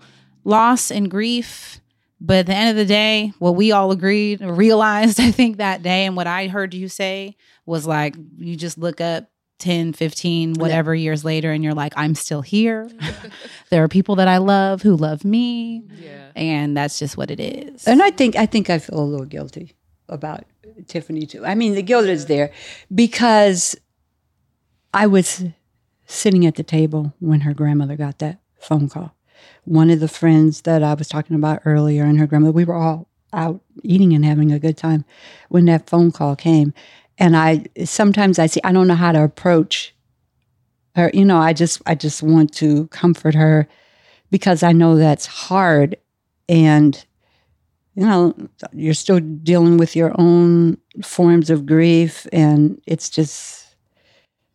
[0.45, 1.81] loss and grief
[2.21, 5.83] but at the end of the day what we all agreed realized i think that
[5.83, 7.37] day and what i heard you say
[7.67, 9.29] was like you just look up
[9.59, 12.89] 10 15 whatever years later and you're like i'm still here
[13.71, 16.29] there are people that i love who love me Yeah.
[16.37, 19.27] and that's just what it is And I think I think I feel a little
[19.27, 19.75] guilty
[20.09, 20.45] about
[20.87, 21.45] Tiffany too.
[21.45, 22.51] I mean, the guilt is there
[22.95, 23.77] because
[24.95, 25.45] I was
[26.07, 29.15] sitting at the table when her grandmother got that phone call.
[29.65, 32.75] One of the friends that I was talking about earlier and her grandmother, we were
[32.77, 35.05] all out eating and having a good time
[35.49, 36.73] when that phone call came.
[37.19, 39.95] And I sometimes I see I don't know how to approach
[40.95, 41.11] her.
[41.13, 43.69] You know, I just I just want to comfort her
[44.31, 45.97] because I know that's hard
[46.49, 47.05] and
[47.95, 48.35] you know
[48.73, 53.68] you're still dealing with your own forms of grief and it's just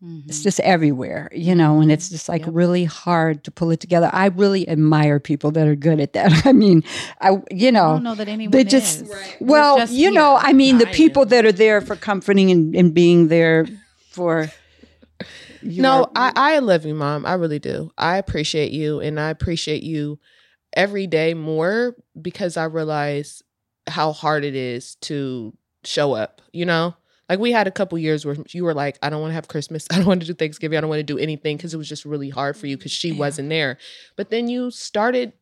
[0.04, 0.28] Mm-hmm.
[0.28, 4.10] it's just everywhere you know and it's just like really hard to pull it together
[4.12, 6.84] i really admire people that are good at that i mean
[7.22, 9.16] i you i know don't know that anyone they just is.
[9.39, 12.76] well just you know i mean the I people that are there for comforting and,
[12.76, 13.66] and being there
[14.10, 14.49] for
[15.66, 17.26] No, your- I, I love you, mom.
[17.26, 17.89] I really do.
[17.97, 20.20] I appreciate you and I appreciate you
[20.76, 23.41] every day more because I realize
[23.88, 25.54] how hard it is to
[25.86, 26.95] show up, you know?
[27.30, 29.47] Like we had a couple years where you were like, I don't want to have
[29.47, 29.88] Christmas.
[29.91, 30.78] I don't want to do Thanksgiving.
[30.78, 32.91] I don't want to do anything because it was just really hard for you because
[32.91, 33.78] she wasn't there.
[34.15, 35.34] But then you started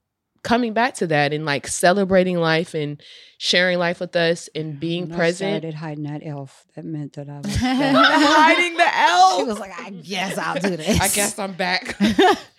[0.44, 3.00] coming back to that and like celebrating life and
[3.38, 5.62] sharing life with us and being when I present.
[5.62, 9.38] started hiding that elf that meant that i was Hiding the elf.
[9.40, 11.96] she was like i guess i'll do this I guess I'm back.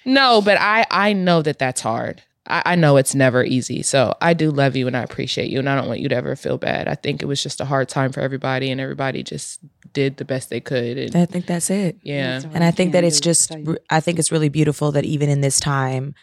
[0.04, 2.22] no, but I I know that that's hard.
[2.46, 3.82] I, I know it's never easy.
[3.82, 6.16] So I do love you and I appreciate you, and I don't want you to
[6.16, 6.88] ever feel bad.
[6.88, 9.60] I think it was just a hard time for everybody, and everybody just
[9.92, 10.96] did the best they could.
[10.98, 11.98] And I think that's it.
[12.02, 13.52] yeah, That's and I think that it's just,
[13.90, 16.14] I think it's really beautiful that even in this time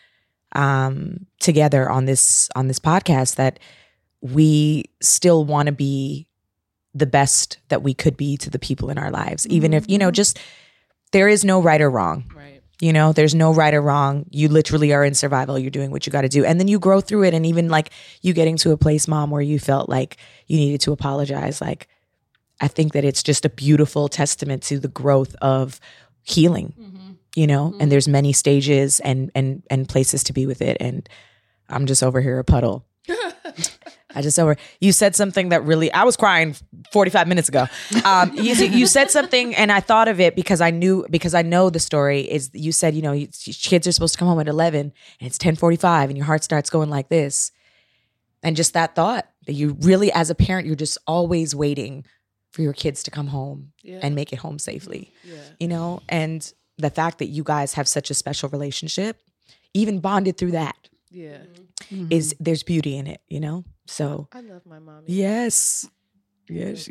[0.54, 3.60] um together on this on this podcast that
[4.22, 6.28] we still want to be
[6.96, 9.98] the best that we could be to the people in our lives even if you
[10.00, 10.40] know just
[11.12, 12.59] there is no right or wrong right.
[12.80, 14.26] You know there's no right or wrong.
[14.30, 15.60] You literally are in survival.
[15.60, 16.46] You're doing what you got to do.
[16.46, 17.34] And then you grow through it.
[17.34, 20.18] And even like you getting to a place mom where you felt like
[20.48, 21.88] you needed to apologize like
[22.62, 25.80] i think that it's just a beautiful testament to the growth of
[26.24, 27.12] healing mm-hmm.
[27.36, 27.70] you know?
[27.70, 27.82] Mm-hmm.
[27.82, 30.78] And there's many stages and and and places to be with it.
[30.80, 31.08] And
[31.70, 32.86] i'm just over here a puddle
[34.16, 34.58] I just over.
[34.80, 35.92] You said something that really.
[35.94, 36.56] I was crying
[36.92, 37.68] 45 minutes ago.
[38.06, 41.44] Um, you, you said something, and I thought of it because I knew because I
[41.44, 42.22] know the story.
[42.22, 44.80] Is you said you know you- kids are supposed to come home at 11,
[45.20, 47.52] and it's 10:45, and your heart starts going like this.
[48.42, 52.06] and just that thought that you really, as a parent, you're just always waiting
[52.52, 54.00] for your kids to come home Yeah.
[54.02, 55.36] and make it home safely, yeah.
[55.60, 56.02] you know?
[56.08, 59.18] And the fact that you guys have such a special relationship,
[59.74, 60.78] even bonded through that,
[61.12, 61.40] Yeah.
[62.10, 63.66] is there's beauty in it, you know?
[63.90, 65.04] So, I love my mom.
[65.08, 65.88] yes.
[66.48, 66.90] Yes.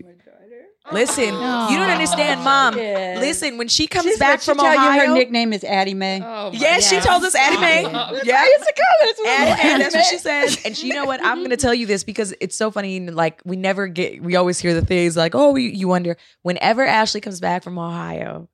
[0.92, 1.68] Listen, Oh.
[1.70, 2.78] you don't understand, mom.
[2.78, 3.16] Yeah.
[3.18, 6.20] Listen, when she comes She's back from Ohio, you her nickname is Addie Mae.
[6.24, 7.82] Oh, my yes, she told us Addie Mae.
[7.82, 9.06] Yeah, used to call her.
[9.06, 10.48] That's what Addie Mae, that's what she saying.
[10.48, 10.64] says.
[10.64, 11.22] And you know what?
[11.24, 13.00] I'm going to tell you this because it's so funny.
[13.10, 16.16] Like we never get, we always hear the things like, oh, you, you wonder.
[16.42, 18.48] Whenever Ashley comes back from Ohio.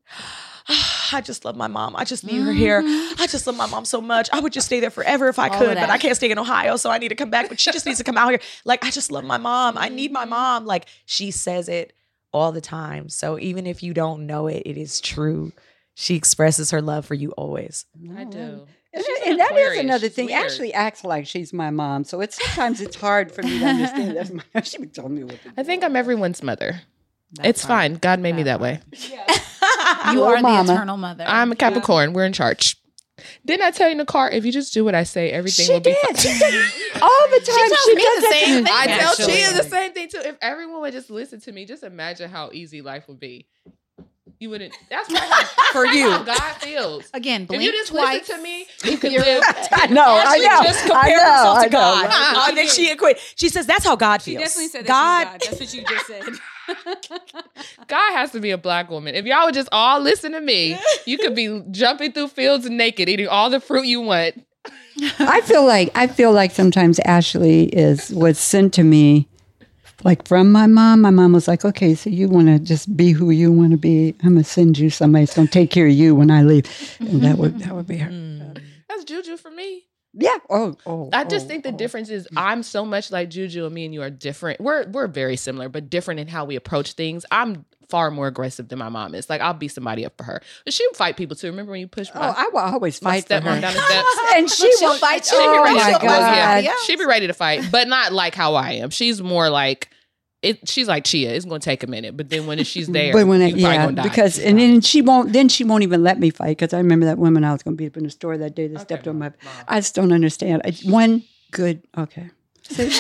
[1.14, 1.94] I just love my mom.
[1.96, 2.82] I just need her here.
[2.82, 3.22] Mm-hmm.
[3.22, 4.28] I just love my mom so much.
[4.32, 5.90] I would just stay there forever if I All could, but.
[5.90, 7.48] I can't stay in Ohio, so I need to come back.
[7.48, 8.40] But she just needs to come out here.
[8.64, 9.78] Like I just love my mom.
[9.78, 10.62] I need my mom.
[10.62, 10.68] Mm-hmm.
[10.68, 11.92] Like she says it
[12.32, 13.08] all the time.
[13.08, 15.52] So even if you don't know it, it is true.
[15.94, 17.86] She expresses her love for you always.
[18.16, 18.66] I oh, do.
[18.92, 20.26] And, She's and that is another thing.
[20.26, 20.44] weird.
[20.44, 24.16] Ashley acts like she's my mom, so it's sometimes it's hard for me to understand.
[24.16, 25.54] That's my, she be telling me what to do.
[25.56, 26.80] I think I'm everyone's mother.
[27.42, 27.94] it's fine.
[27.94, 28.80] God made me that way.
[30.12, 30.66] You are mama.
[30.66, 31.24] the eternal mother.
[31.26, 32.12] I'm a Capricorn.
[32.12, 32.76] We're in charge.
[33.46, 34.28] Didn't I tell you in the car?
[34.30, 35.98] If you just do what I say, everything She will be did.
[36.04, 36.16] fine.
[36.16, 36.64] She did.
[37.00, 37.68] All the time.
[37.68, 38.74] tells She, me does the same thing.
[38.76, 39.32] I tell Actually.
[39.34, 40.20] Chia the same thing too.
[40.24, 43.46] If everyone would just listen to me, just imagine how easy life would be.
[44.40, 44.74] You wouldn't.
[44.90, 46.10] That's what For you.
[46.10, 47.04] how God feels.
[47.14, 48.28] Again, If blink you just twice.
[48.28, 49.42] listen to me, you could live.
[49.72, 50.02] I know.
[50.04, 50.62] I know.
[50.64, 51.30] just I compared know.
[51.32, 51.78] herself I to know.
[51.78, 52.06] God.
[52.06, 52.44] right?
[52.48, 53.18] and then she equate.
[53.36, 54.42] She says that's how God She feels.
[54.48, 55.24] definitely said that God.
[55.26, 55.40] God.
[55.40, 56.24] That's what you just said.
[57.88, 59.14] God has to be a black woman.
[59.14, 63.08] If y'all would just all listen to me, you could be jumping through fields naked,
[63.08, 64.44] eating all the fruit you want.
[65.18, 69.28] I feel like I feel like sometimes Ashley is was sent to me
[70.04, 71.00] like from my mom.
[71.00, 73.76] My mom was like, "Okay, so you want to just be who you want to
[73.76, 74.14] be.
[74.22, 76.64] I'm gonna send you somebody that's gonna take care of you when I leave."
[77.00, 78.10] And that would that would be her.
[78.10, 78.54] Hmm.
[78.88, 79.84] That's juju for me.
[80.16, 80.36] Yeah.
[80.48, 80.76] Oh.
[80.86, 81.10] Oh.
[81.12, 81.76] I just oh, think the oh.
[81.76, 84.60] difference is I'm so much like Juju and me and you are different.
[84.60, 87.24] We're we're very similar, but different in how we approach things.
[87.30, 89.28] I'm far more aggressive than my mom is.
[89.28, 90.40] Like I'll beat somebody up for her.
[90.64, 91.48] But she'll fight people too.
[91.48, 93.60] Remember when you pushed oh, my, Oh, I will always my fight for stepmom her.
[93.60, 94.08] down the steps?
[94.36, 95.38] and she she'll will fight you.
[95.38, 96.64] She'd be Oh ready my to, god.
[96.64, 98.90] yeah, she'd be ready to fight, but not like how I am.
[98.90, 99.90] She's more like
[100.44, 100.68] it.
[100.68, 101.32] She's like Chia.
[101.32, 104.38] It's gonna take a minute, but then when she's there, But when it, yeah, because
[104.38, 105.32] and then she won't.
[105.32, 107.76] Then she won't even let me fight because I remember that woman I was going
[107.76, 109.32] to beat up in the store that day that stepped on my.
[109.66, 110.62] I just don't understand.
[110.64, 111.82] I, one good.
[111.96, 112.30] Okay.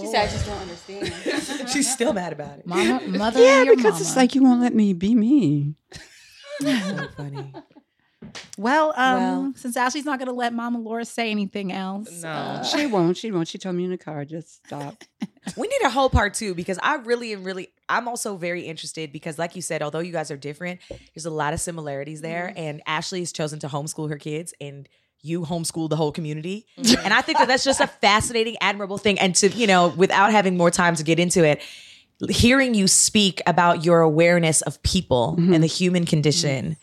[0.00, 1.68] She said, I just don't understand.
[1.70, 2.66] She's still mad about it.
[2.66, 4.00] Mama, mother, Yeah, your because mama.
[4.00, 5.74] it's like you won't let me be me.
[6.60, 7.52] That's so funny.
[8.58, 9.52] Well, um, Well.
[9.56, 12.28] since Ashley's not going to let Mama Laura say anything else, No.
[12.28, 13.16] uh, She won't.
[13.16, 13.48] She won't.
[13.48, 15.02] She told me in the car, just stop.
[15.58, 19.12] We need a whole part two because I really am really I'm also very interested
[19.12, 20.80] because like you said, although you guys are different,
[21.14, 22.50] there's a lot of similarities there.
[22.56, 24.88] And Ashley has chosen to homeschool her kids and
[25.20, 26.64] you homeschool the whole community.
[26.78, 29.18] And I think that that's just a fascinating, admirable thing.
[29.18, 31.60] And to, you know, without having more time to get into it,
[32.30, 36.78] hearing you speak about your awareness of people and the human condition,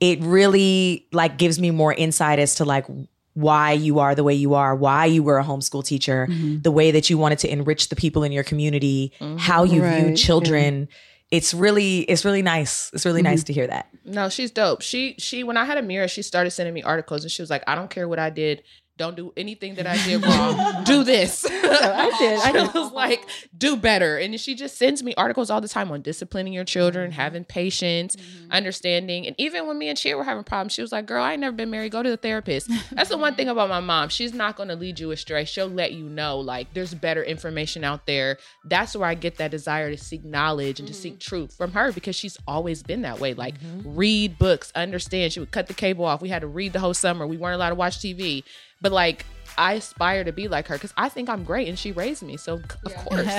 [0.00, 2.86] it really like gives me more insight as to like
[3.34, 6.60] why you are the way you are, why you were a homeschool teacher, mm-hmm.
[6.62, 9.36] the way that you wanted to enrich the people in your community, mm-hmm.
[9.36, 10.88] how you Right, view children.
[11.30, 12.90] It's really, it's really nice.
[12.92, 13.46] It's really nice mm-hmm.
[13.46, 13.88] to hear that.
[14.04, 14.82] No, she's dope.
[14.82, 17.62] She she when I had Amira, she started sending me articles and she was like,
[17.66, 18.62] I don't care what I did.
[18.98, 20.82] Don't do anything that I did wrong.
[20.84, 21.46] do this.
[21.48, 22.40] I did.
[22.40, 22.74] I did.
[22.74, 23.24] Was like,
[23.56, 24.18] do better.
[24.18, 27.20] And she just sends me articles all the time on disciplining your children, mm-hmm.
[27.20, 28.50] having patience, mm-hmm.
[28.50, 29.24] understanding.
[29.28, 31.40] And even when me and Chia were having problems, she was like, Girl, I ain't
[31.40, 31.92] never been married.
[31.92, 32.70] Go to the therapist.
[32.92, 34.08] That's the one thing about my mom.
[34.08, 35.44] She's not gonna lead you astray.
[35.44, 38.38] She'll let you know like there's better information out there.
[38.64, 41.28] That's where I get that desire to seek knowledge and to seek mm-hmm.
[41.28, 43.34] truth from her because she's always been that way.
[43.34, 45.32] Like read books, understand.
[45.32, 46.20] She would cut the cable off.
[46.20, 47.28] We had to read the whole summer.
[47.28, 48.42] We weren't allowed to watch TV.
[48.80, 49.24] But like
[49.56, 52.36] I aspire to be like her because I think I'm great and she raised me.
[52.36, 53.28] So of course.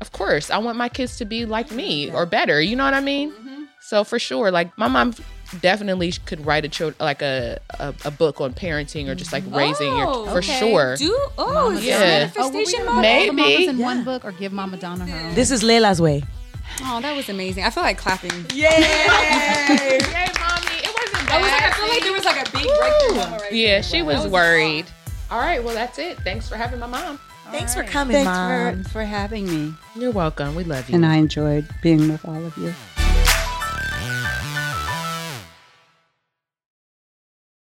[0.00, 2.60] Of course, I want my kids to be like me or better.
[2.60, 3.32] You know what I mean?
[3.32, 3.62] Mm-hmm.
[3.80, 5.14] So for sure, like my mom
[5.60, 9.44] definitely could write a child like a, a a book on parenting or just like
[9.44, 9.56] mm-hmm.
[9.56, 10.58] raising your Oh, for okay.
[10.58, 10.96] sure.
[10.96, 11.98] Do oh, is Yeah.
[12.26, 13.02] this Oh, manifestation do all mode?
[13.02, 13.36] Maybe.
[13.36, 13.84] mamas in Yeah.
[13.84, 15.34] one book or give Mama Donna her own?
[15.34, 16.22] This is Leila's way.
[16.82, 17.64] Oh, that was amazing.
[17.64, 18.46] I feel like clapping.
[18.54, 18.68] Yay!
[18.68, 20.77] Yay, mommy!
[21.28, 23.52] It I was like, I feel like there was like a big breakthrough moment right
[23.52, 23.82] yeah, there.
[23.82, 24.08] she Wow.
[24.12, 24.86] That was worried.
[25.30, 26.18] All right, well that's it.
[26.20, 27.20] Thanks for having my mom.
[27.50, 28.82] Thanks for coming, Thanks mom.
[28.84, 29.74] for, for having me.
[29.94, 30.54] You're welcome.
[30.54, 30.96] We love you.
[30.96, 32.74] And I enjoyed being with all of you.